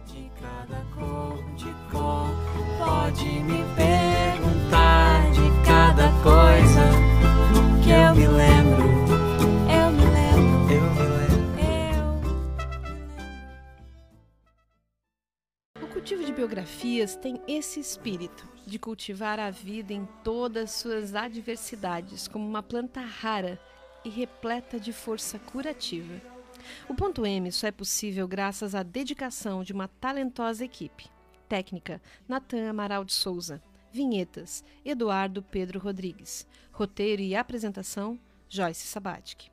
de 0.05 0.29
cada 0.41 0.83
cor, 0.93 1.37
de 1.55 1.71
cor. 1.89 2.27
Pode 2.77 3.25
me 3.43 3.63
perguntar 3.75 4.60
de 4.71 5.49
cada 5.65 6.07
coisa 6.23 6.81
que 7.83 7.89
eu 7.91 8.15
me 8.15 8.27
lembro. 8.27 8.83
Eu 9.69 9.91
me 9.91 10.05
lembro. 10.05 10.73
Eu 10.73 10.81
me 10.91 11.05
lembro. 11.17 11.51
Eu. 15.75 15.83
O 15.83 15.87
cultivo 15.87 16.23
de 16.23 16.31
biografias 16.31 17.15
tem 17.17 17.41
esse 17.47 17.81
espírito 17.81 18.47
de 18.65 18.79
cultivar 18.79 19.39
a 19.39 19.49
vida 19.49 19.91
em 19.93 20.07
todas 20.23 20.71
suas 20.71 21.13
adversidades, 21.15 22.27
como 22.29 22.47
uma 22.47 22.63
planta 22.63 23.01
rara 23.01 23.59
e 24.05 24.09
repleta 24.09 24.79
de 24.79 24.93
força 24.93 25.37
curativa. 25.37 26.21
O 26.87 26.93
ponto 26.93 27.25
M 27.25 27.51
só 27.51 27.67
é 27.67 27.71
possível 27.71 28.25
graças 28.27 28.73
à 28.73 28.83
dedicação 28.83 29.63
de 29.63 29.73
uma 29.73 29.89
talentosa 29.89 30.63
equipe. 30.63 31.09
Técnica: 31.49 32.01
Natan 32.25 32.69
Amaral 32.69 33.03
de 33.03 33.11
Souza. 33.11 33.61
Vinhetas: 33.91 34.63
Eduardo 34.85 35.43
Pedro 35.43 35.79
Rodrigues. 35.79 36.47
Roteiro 36.71 37.21
e 37.21 37.35
apresentação: 37.35 38.17
Joyce 38.47 38.87
Sabatic. 38.87 39.51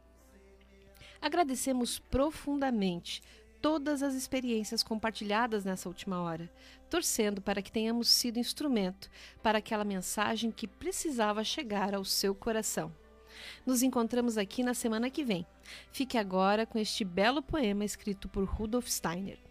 Agradecemos 1.20 1.98
profundamente 1.98 3.20
todas 3.60 4.02
as 4.02 4.14
experiências 4.14 4.84
compartilhadas 4.84 5.64
nessa 5.64 5.88
última 5.88 6.22
hora, 6.22 6.48
torcendo 6.88 7.42
para 7.42 7.60
que 7.60 7.72
tenhamos 7.72 8.08
sido 8.08 8.38
instrumento 8.38 9.10
para 9.42 9.58
aquela 9.58 9.84
mensagem 9.84 10.52
que 10.52 10.68
precisava 10.68 11.42
chegar 11.42 11.94
ao 11.94 12.04
seu 12.04 12.34
coração. 12.34 12.94
Nos 13.66 13.82
encontramos 13.82 14.38
aqui 14.38 14.62
na 14.62 14.74
semana 14.74 15.10
que 15.10 15.24
vem. 15.24 15.46
Fique 15.90 16.16
agora 16.16 16.64
com 16.64 16.78
este 16.78 17.04
belo 17.04 17.42
poema 17.42 17.84
escrito 17.84 18.28
por 18.28 18.44
Rudolf 18.44 18.88
Steiner. 18.88 19.47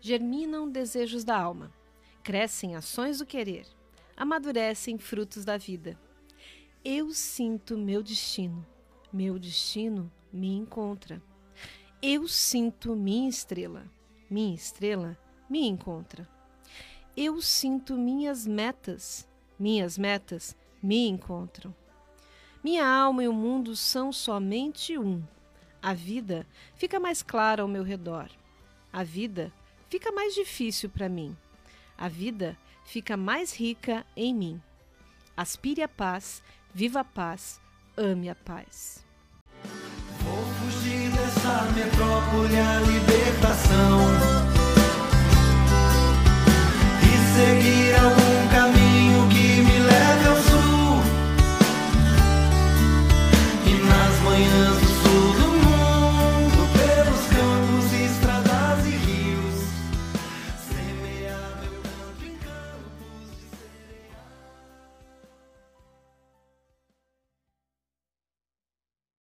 Germinam 0.00 0.68
desejos 0.68 1.24
da 1.24 1.38
alma, 1.38 1.72
crescem 2.22 2.76
ações 2.76 3.18
do 3.18 3.26
querer, 3.26 3.66
amadurecem 4.16 4.98
frutos 4.98 5.44
da 5.44 5.56
vida. 5.56 5.98
Eu 6.84 7.10
sinto 7.10 7.76
meu 7.76 8.02
destino, 8.02 8.66
meu 9.12 9.38
destino 9.38 10.10
me 10.32 10.54
encontra. 10.54 11.22
Eu 12.02 12.26
sinto 12.26 12.96
minha 12.96 13.28
estrela, 13.28 13.84
minha 14.30 14.54
estrela 14.54 15.18
me 15.48 15.66
encontra. 15.66 16.28
Eu 17.16 17.42
sinto 17.42 17.96
minhas 17.98 18.46
metas, 18.46 19.28
minhas 19.58 19.98
metas 19.98 20.56
me 20.82 21.08
encontram. 21.08 21.74
Minha 22.62 22.86
alma 22.86 23.24
e 23.24 23.28
o 23.28 23.32
mundo 23.32 23.74
são 23.74 24.12
somente 24.12 24.96
um. 24.96 25.22
A 25.82 25.92
vida 25.92 26.46
fica 26.74 27.00
mais 27.00 27.22
clara 27.22 27.62
ao 27.62 27.68
meu 27.68 27.82
redor. 27.82 28.30
A 28.92 29.02
vida 29.02 29.52
fica 29.90 30.12
mais 30.12 30.34
difícil 30.34 30.88
para 30.88 31.08
mim. 31.08 31.36
A 31.98 32.08
vida 32.08 32.56
fica 32.86 33.16
mais 33.16 33.52
rica 33.52 34.06
em 34.16 34.32
mim. 34.32 34.62
Aspire 35.36 35.82
a 35.82 35.88
paz, 35.88 36.42
viva 36.72 37.00
a 37.00 37.04
paz, 37.04 37.60
ame 37.96 38.30
a 38.30 38.34
paz. 38.34 39.04
Vou 40.22 40.44
fugir 40.54 41.10
dessa 41.10 41.64
metrópole 41.72 42.56
libertação 42.86 44.00
e 47.02 47.12
seguir 47.34 47.94
algum 48.00 48.29